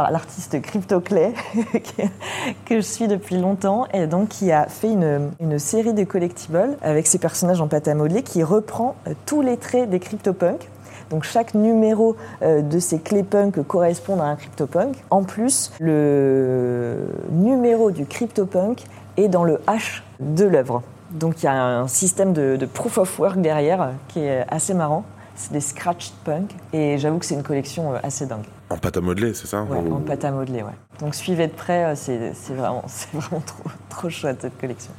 par 0.00 0.10
l'artiste 0.10 0.62
Crypto 0.62 0.98
Clay, 1.00 1.34
que 2.64 2.76
je 2.76 2.80
suis 2.80 3.06
depuis 3.06 3.36
longtemps, 3.36 3.86
et 3.92 4.06
donc 4.06 4.28
qui 4.28 4.50
a 4.50 4.66
fait 4.66 4.90
une, 4.90 5.58
série 5.58 5.92
de 5.92 6.04
collectibles 6.04 6.78
avec 6.80 7.06
ses 7.06 7.18
personnages 7.18 7.60
en 7.60 7.68
pâte 7.68 7.86
à 7.86 7.94
modeler 7.94 8.22
qui 8.22 8.42
reprend 8.42 8.96
euh, 9.06 9.12
tous 9.26 9.42
les 9.42 9.58
traits 9.58 9.90
des 9.90 10.00
CryptoPunks. 10.00 10.66
Donc 11.10 11.24
chaque 11.24 11.52
numéro 11.52 12.16
euh, 12.40 12.62
de 12.62 12.78
ces 12.78 12.98
ClayPunks 12.98 13.62
correspond 13.66 14.18
à 14.20 14.24
un 14.24 14.36
CryptoPunk. 14.36 14.96
En 15.10 15.22
plus, 15.22 15.70
le 15.80 16.96
numéro 17.30 17.90
du 17.90 18.06
CryptoPunk 18.06 18.84
est 19.18 19.28
dans 19.28 19.44
le 19.44 19.60
H 19.66 20.00
de 20.18 20.46
l'œuvre. 20.46 20.82
Donc 21.10 21.42
il 21.42 21.44
y 21.44 21.48
a 21.48 21.62
un 21.62 21.88
système 21.88 22.32
de, 22.32 22.56
de 22.56 22.64
proof 22.64 22.96
of 22.96 23.18
work 23.18 23.38
derrière 23.38 23.82
euh, 23.82 23.90
qui 24.08 24.20
est 24.20 24.46
assez 24.48 24.72
marrant. 24.72 25.04
C'est 25.36 25.52
des 25.52 25.60
scratched 25.60 26.14
punk 26.24 26.54
et 26.72 26.96
j'avoue 26.96 27.18
que 27.18 27.26
c'est 27.26 27.34
une 27.34 27.42
collection 27.42 27.92
assez 28.02 28.24
dingue. 28.24 28.46
En 28.70 28.76
pâte 28.76 28.96
à 28.96 29.00
modeler, 29.00 29.34
c'est 29.34 29.48
ça 29.48 29.62
Ouais, 29.64 29.78
en 29.78 30.00
pâte 30.00 30.24
à 30.24 30.30
modeler, 30.30 30.62
ouais. 30.62 30.72
Donc 31.00 31.14
suivez 31.14 31.48
de 31.48 31.52
près, 31.52 31.84
euh, 31.84 31.94
c'est 31.96 32.54
vraiment, 32.54 32.84
vraiment 33.12 33.42
trop, 33.44 33.64
trop 33.88 34.08
chouette 34.08 34.38
cette 34.42 34.58
collection. 34.58 34.92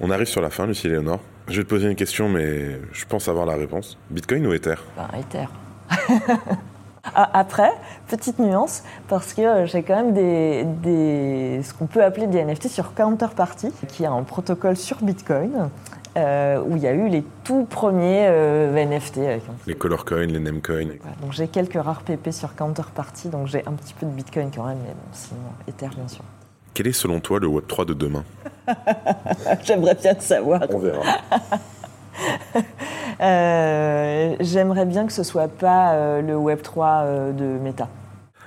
On 0.00 0.10
arrive 0.10 0.26
sur 0.26 0.42
la 0.42 0.50
fin, 0.50 0.66
Lucie 0.66 0.88
Léonore. 0.88 1.20
Je 1.48 1.58
vais 1.58 1.64
te 1.64 1.68
poser 1.68 1.88
une 1.88 1.96
question, 1.96 2.28
mais 2.28 2.80
je 2.92 3.04
pense 3.06 3.28
avoir 3.28 3.46
la 3.46 3.54
réponse. 3.54 3.98
Bitcoin 4.10 4.46
ou 4.46 4.52
Ether? 4.52 4.74
Ben, 4.96 5.08
Ether. 5.18 5.48
Ah, 7.14 7.28
après, 7.34 7.70
petite 8.08 8.38
nuance, 8.38 8.82
parce 9.08 9.34
que 9.34 9.42
euh, 9.42 9.66
j'ai 9.66 9.82
quand 9.82 9.96
même 9.96 10.14
des, 10.14 10.64
des 10.64 11.60
ce 11.62 11.74
qu'on 11.74 11.84
peut 11.84 12.02
appeler 12.02 12.26
des 12.26 12.42
NFT 12.42 12.68
sur 12.68 12.94
Counterparty, 12.94 13.72
qui 13.88 14.04
est 14.04 14.06
un 14.06 14.22
protocole 14.22 14.74
sur 14.76 15.02
Bitcoin, 15.02 15.68
euh, 16.16 16.62
où 16.64 16.76
il 16.76 16.82
y 16.82 16.86
a 16.86 16.92
eu 16.92 17.08
les 17.08 17.24
tout 17.42 17.64
premiers 17.64 18.26
euh, 18.28 18.72
NFT. 18.72 19.18
les 19.66 19.74
color 19.74 20.04
coins, 20.04 20.26
les 20.26 20.38
name 20.38 20.60
coins. 20.60 20.86
donc 21.20 21.32
j'ai 21.32 21.48
quelques 21.48 21.80
rares 21.82 22.02
PP 22.02 22.30
sur 22.30 22.54
Counterparty, 22.54 23.28
donc 23.28 23.48
j'ai 23.48 23.66
un 23.66 23.72
petit 23.72 23.94
peu 23.94 24.06
de 24.06 24.12
Bitcoin 24.12 24.50
quand 24.54 24.64
même, 24.66 24.78
mais 24.86 24.92
bon, 24.92 25.08
sinon 25.12 25.40
Ether 25.66 25.88
bien 25.96 26.06
sûr. 26.06 26.22
Quel 26.72 26.86
est 26.86 26.92
selon 26.92 27.18
toi 27.20 27.40
le 27.40 27.48
Web3 27.48 27.86
de 27.86 27.94
demain 27.94 28.24
J'aimerais 29.64 29.94
bien 29.94 30.14
te 30.14 30.22
savoir. 30.22 30.62
On 30.70 30.78
verra. 30.78 31.02
Euh, 33.20 34.36
j'aimerais 34.40 34.86
bien 34.86 35.06
que 35.06 35.12
ce 35.12 35.22
soit 35.22 35.48
pas 35.48 36.20
le 36.20 36.34
Web3 36.34 37.34
de 37.34 37.44
Meta. 37.58 37.88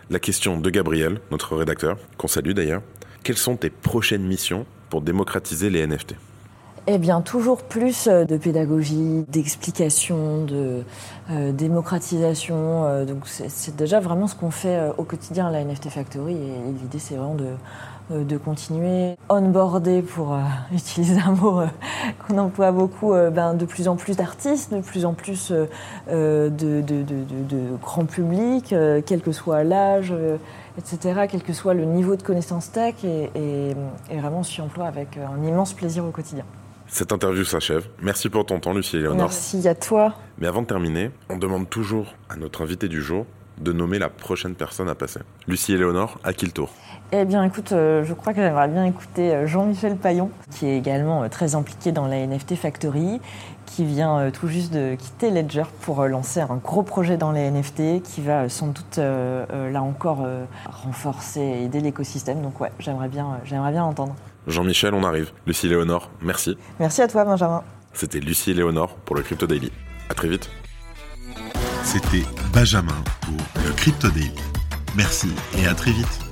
La 0.10 0.20
question 0.20 0.58
de 0.58 0.70
Gabriel, 0.70 1.20
notre 1.32 1.56
rédacteur, 1.56 1.98
qu'on 2.18 2.28
salue 2.28 2.52
d'ailleurs. 2.52 2.82
Quelles 3.24 3.38
sont 3.38 3.56
tes 3.58 3.70
prochaines 3.70 4.24
missions 4.24 4.66
pour 4.90 5.02
démocratiser 5.02 5.70
les 5.70 5.86
NFT 5.86 6.16
eh 6.90 6.98
bien, 7.00 7.20
toujours 7.20 7.64
plus 7.64 8.08
euh, 8.08 8.24
de 8.24 8.38
pédagogie, 8.38 9.26
d'explication, 9.28 10.46
de 10.46 10.84
euh, 11.30 11.52
démocratisation. 11.52 12.86
Euh, 12.86 13.04
donc, 13.04 13.28
c'est 13.28 13.76
déjà 13.76 14.00
vraiment 14.00 14.28
ce 14.28 14.36
qu'on 14.36 14.52
fait 14.52 14.80
au 14.98 15.04
quotidien 15.04 15.48
à 15.48 15.52
la 15.52 15.66
NFT 15.66 15.90
Factory. 15.90 16.36
Et, 16.36 16.72
l'idée, 16.82 17.00
c'est 17.00 17.16
vraiment 17.16 17.36
de, 17.36 18.24
de 18.24 18.38
continuer. 18.38 19.18
Onboarder, 19.28 20.02
pour 20.02 20.38
utiliser 20.72 21.20
un 21.20 21.34
mot 21.34 21.60
qu'on 22.26 22.38
emploie 22.38 22.72
beaucoup, 22.72 23.12
ben, 23.12 23.54
de 23.54 23.66
plus 23.66 23.90
en 23.90 23.98
plus 23.98 24.16
d'artistes, 24.16 24.74
de 24.74 24.80
plus 24.80 25.06
en 25.06 25.14
plus 25.14 25.52
de, 26.10 26.50
de, 26.50 27.78
grand 27.82 28.06
public, 28.06 28.74
quel 29.06 29.22
que 29.22 29.34
soit 29.34 29.66
l'âge 29.66 30.14
etc., 30.78 31.26
quel 31.30 31.42
que 31.42 31.54
soit 31.54 31.74
le 31.74 31.86
niveau 31.86 32.16
de 32.16 32.22
connaissance 32.22 32.72
tech, 32.72 33.04
et, 33.04 33.32
et 33.36 34.18
vraiment 34.20 34.40
on 34.40 34.44
s'y 34.44 34.62
emploie 34.62 34.86
avec 34.86 35.18
un 35.18 35.44
immense 35.44 35.74
plaisir 35.74 36.06
au 36.06 36.12
quotidien. 36.12 36.46
Cette 36.88 37.12
interview 37.12 37.44
s'achève. 37.44 37.88
Merci 38.02 38.30
pour 38.30 38.46
ton 38.46 38.60
temps, 38.60 38.74
Lucie 38.74 38.98
et 38.98 39.02
Léonore. 39.02 39.28
Merci 39.28 39.68
à 39.68 39.76
toi. 39.76 40.16
Mais 40.40 40.48
avant 40.48 40.62
de 40.62 40.68
terminer, 40.68 41.12
on 41.30 41.38
demande 41.38 41.70
toujours 41.70 42.16
à 42.30 42.38
notre 42.38 42.62
invité 42.62 42.88
du 42.88 43.02
jour 43.02 43.26
de 43.60 43.74
nommer 43.74 44.00
la 44.00 44.10
prochaine 44.10 44.56
personne 44.56 44.88
à 44.88 44.96
passer. 44.96 45.20
Lucie 45.48 45.74
et 45.74 45.78
Léonore, 45.78 46.20
à 46.24 46.34
qui 46.34 46.46
le 46.46 46.52
tour? 46.52 46.70
Eh 47.12 47.26
bien, 47.26 47.44
écoute, 47.44 47.72
euh, 47.72 48.04
je 48.04 48.14
crois 48.14 48.34
que 48.34 48.42
j'aimerais 48.42 48.68
bien 48.68 48.86
écouter 48.86 49.34
euh, 49.34 49.48
Jean-Michel 49.48 49.98
Paillon, 49.98 50.30
qui 50.52 50.68
est 50.68 50.78
également 50.78 51.24
euh, 51.24 51.28
très 51.28 51.56
impliqué 51.56 51.92
dans 51.92 52.06
la 52.06 52.26
NFT 52.26 52.56
Factory, 52.56 53.20
qui 53.66 53.86
vient 53.86 54.20
euh, 54.20 54.32
tout 54.32 54.48
juste 54.48 54.74
de 54.74 54.96
quitter 54.96 55.32
Ledger 55.32 55.64
pour 55.82 56.06
lancer 56.06 56.42
un 56.42 56.56
gros 56.56 56.84
projet 56.84 57.18
dans 57.18 57.32
les 57.32 57.50
NFT, 57.50 58.04
qui 58.04 58.22
va 58.22 58.48
sans 58.50 58.68
doute, 58.68 58.98
là 58.98 59.82
encore, 59.82 60.26
renforcer 60.84 61.42
et 61.42 61.64
aider 61.64 61.80
l'écosystème. 61.80 62.42
Donc 62.42 62.60
ouais, 62.62 62.72
j'aimerais 62.80 63.10
bien, 63.10 63.40
j'aimerais 63.44 63.72
bien 63.72 63.82
l'entendre. 63.82 64.16
Jean-Michel, 64.48 64.94
on 64.94 65.04
arrive. 65.04 65.32
Lucie 65.46 65.68
et 65.68 65.70
Léonore, 65.70 66.10
merci. 66.22 66.58
Merci 66.80 67.02
à 67.02 67.08
toi, 67.08 67.26
Benjamin. 67.26 67.64
C'était 67.94 68.20
Lucie 68.20 68.52
et 68.52 68.54
Léonore 68.54 68.96
pour 68.96 69.16
le 69.16 69.22
Crypto 69.22 69.46
Daily. 69.46 69.72
À 70.10 70.14
très 70.14 70.30
vite. 70.30 70.50
C'était 71.84 72.24
Benjamin 72.54 73.04
pour 73.22 73.64
le 73.66 73.74
Crypto 73.74 74.10
Daily. 74.10 74.32
Merci 74.96 75.30
et 75.58 75.68
à 75.68 75.74
très 75.74 75.92
vite. 75.92 76.27